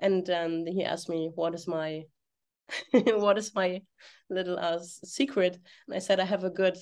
And 0.00 0.28
um 0.30 0.66
he 0.66 0.84
asked 0.84 1.08
me 1.08 1.30
what 1.34 1.54
is 1.54 1.66
my 1.68 2.02
what 2.92 3.38
is 3.38 3.54
my 3.54 3.82
little 4.28 4.58
uh, 4.58 4.78
secret? 5.04 5.58
And 5.86 5.96
i 5.96 5.98
said 5.98 6.20
i 6.20 6.24
have 6.24 6.44
a 6.44 6.50
good 6.50 6.76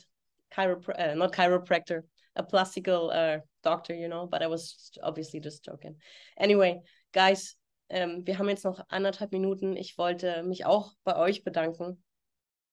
chiropr 0.55 0.99
uh, 0.99 1.15
not 1.15 1.33
chiropractor 1.33 2.03
a 2.37 2.43
plastical 2.43 3.11
uh 3.11 3.39
doctor 3.63 3.95
you 3.95 4.09
know 4.09 4.27
but 4.27 4.43
i 4.43 4.47
was 4.47 4.91
obviously 5.03 5.41
just 5.41 5.67
joking 5.67 5.97
anyway 6.39 6.81
guys 7.13 7.59
Ähm, 7.91 8.27
wir 8.27 8.39
haben 8.39 8.49
jetzt 8.49 8.65
noch 8.65 8.81
anderthalb 8.89 9.33
Minuten. 9.33 9.77
Ich 9.77 9.97
wollte 9.97 10.43
mich 10.43 10.67
auch 10.67 10.93
bei 11.05 11.17
euch 11.17 11.43
bedanken. 11.43 12.03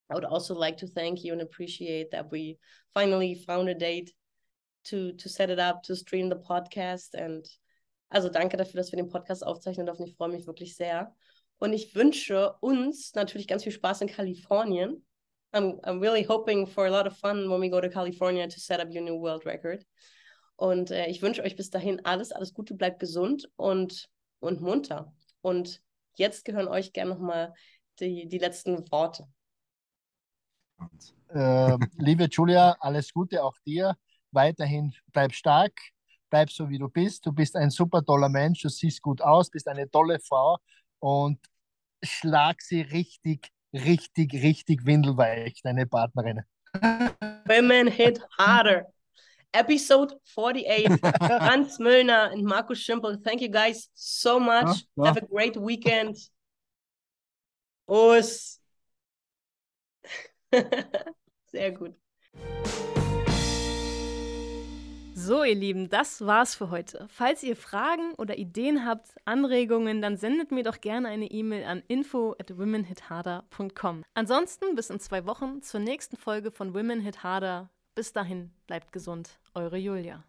I 0.10 0.14
would 0.14 0.26
also 0.26 0.54
like 0.54 0.78
to 0.78 0.88
thank 0.88 1.24
you 1.24 1.34
and 1.34 1.42
appreciate 1.42 2.12
that 2.12 2.32
we 2.32 2.60
finally 2.94 3.36
found 3.36 3.70
a 3.70 3.74
date 3.74 4.14
to, 4.84 5.14
to 5.14 5.30
set 5.30 5.50
it 5.50 5.60
up, 5.60 5.82
to 5.84 5.96
stream 5.96 6.30
the 6.30 6.36
podcast. 6.36 7.16
And 7.16 7.48
also 8.10 8.30
danke 8.30 8.58
dafür, 8.58 8.78
dass 8.78 8.92
wir 8.92 8.98
den 8.98 9.10
Podcast 9.10 9.46
aufzeichnen 9.46 9.86
dürfen. 9.86 10.06
Ich 10.06 10.16
freue 10.16 10.30
mich 10.30 10.46
wirklich 10.46 10.76
sehr. 10.76 11.16
Und 11.58 11.74
ich 11.74 11.96
wünsche 11.96 12.54
uns 12.60 13.14
natürlich 13.16 13.48
ganz 13.48 13.64
viel 13.64 13.72
Spaß 13.72 14.02
in 14.02 14.10
Kalifornien. 14.10 15.05
I'm, 15.56 15.80
I'm 15.86 16.02
really 16.02 16.24
hoping 16.24 16.68
for 16.68 16.86
a 16.86 16.92
lot 16.92 17.08
of 17.08 17.18
fun 17.18 17.50
when 17.50 17.62
we 17.62 17.70
go 17.70 17.80
to 17.80 17.90
California 17.90 18.48
to 18.48 18.60
set 18.60 18.82
up 18.82 18.90
your 18.92 19.04
new 19.04 19.16
world 19.16 19.46
record. 19.46 19.86
Und 20.58 20.92
äh, 20.92 21.08
ich 21.08 21.22
wünsche 21.22 21.44
euch 21.44 21.56
bis 21.56 21.70
dahin 21.70 22.04
alles, 22.06 22.32
alles 22.32 22.54
Gute, 22.54 22.76
bleibt 22.76 23.00
gesund 23.00 23.50
und 23.56 24.10
und 24.40 24.62
munter. 24.62 25.14
Und 25.42 25.82
jetzt 26.16 26.46
gehören 26.46 26.68
euch 26.68 26.94
gerne 26.94 27.12
nochmal 27.12 27.54
die, 28.00 28.28
die 28.28 28.38
letzten 28.38 28.90
Worte. 28.92 29.28
Äh, 31.30 31.78
liebe 31.98 32.26
Julia, 32.26 32.76
alles 32.80 33.12
Gute 33.14 33.44
auch 33.44 33.58
dir. 33.66 33.96
Weiterhin 34.32 34.94
bleib 35.12 35.34
stark, 35.34 35.74
bleib 36.30 36.52
so 36.52 36.70
wie 36.70 36.78
du 36.78 36.90
bist. 36.90 37.26
Du 37.26 37.32
bist 37.32 37.56
ein 37.56 37.70
super 37.70 38.04
toller 38.04 38.30
Mensch, 38.30 38.62
du 38.62 38.70
siehst 38.70 39.02
gut 39.02 39.22
aus, 39.22 39.50
bist 39.50 39.68
eine 39.68 39.90
tolle 39.90 40.20
Frau 40.20 40.58
und 41.00 41.40
schlag 42.04 42.62
sie 42.62 42.82
richtig, 42.82 43.50
richtig, 43.76 44.34
richtig 44.34 44.86
windelweich, 44.86 45.62
deine 45.64 45.86
Partnerin. 45.86 46.42
Women 47.48 47.88
hit 47.88 48.20
harder. 48.38 48.86
episode 49.56 50.20
48. 50.26 50.88
Hans 51.22 51.80
Müllner 51.80 52.32
and 52.32 52.44
Markus 52.44 52.80
Schimpel. 52.80 53.18
Thank 53.24 53.42
you 53.42 53.50
guys 53.50 53.90
so 53.94 54.40
much. 54.40 54.86
Ja, 54.96 55.04
ja. 55.04 55.06
Have 55.06 55.18
a 55.18 55.26
great 55.26 55.56
weekend. 55.56 56.18
Us. 57.88 58.60
Sehr 61.52 61.72
gut. 61.72 61.96
So, 65.26 65.44
ihr 65.44 65.56
Lieben, 65.56 65.90
das 65.90 66.24
war's 66.24 66.54
für 66.54 66.70
heute. 66.70 67.08
Falls 67.10 67.42
ihr 67.42 67.56
Fragen 67.56 68.14
oder 68.14 68.38
Ideen 68.38 68.86
habt, 68.86 69.16
Anregungen, 69.26 70.00
dann 70.00 70.18
sendet 70.18 70.52
mir 70.52 70.62
doch 70.62 70.82
gerne 70.82 71.08
eine 71.08 71.32
E-Mail 71.32 71.64
an 71.64 71.82
info 71.88 72.36
at 72.38 72.56
womenhitharder.com. 72.56 74.04
Ansonsten 74.14 74.76
bis 74.76 74.92
in 74.92 75.00
zwei 75.00 75.26
Wochen 75.26 75.64
zur 75.64 75.80
nächsten 75.80 76.16
Folge 76.16 76.52
von 76.52 76.76
Women 76.76 77.02
Hit 77.02 77.24
Harder. 77.24 77.72
Bis 77.96 78.14
dahin, 78.14 78.52
bleibt 78.68 78.92
gesund, 78.92 79.40
eure 79.56 79.78
Julia. 79.78 80.24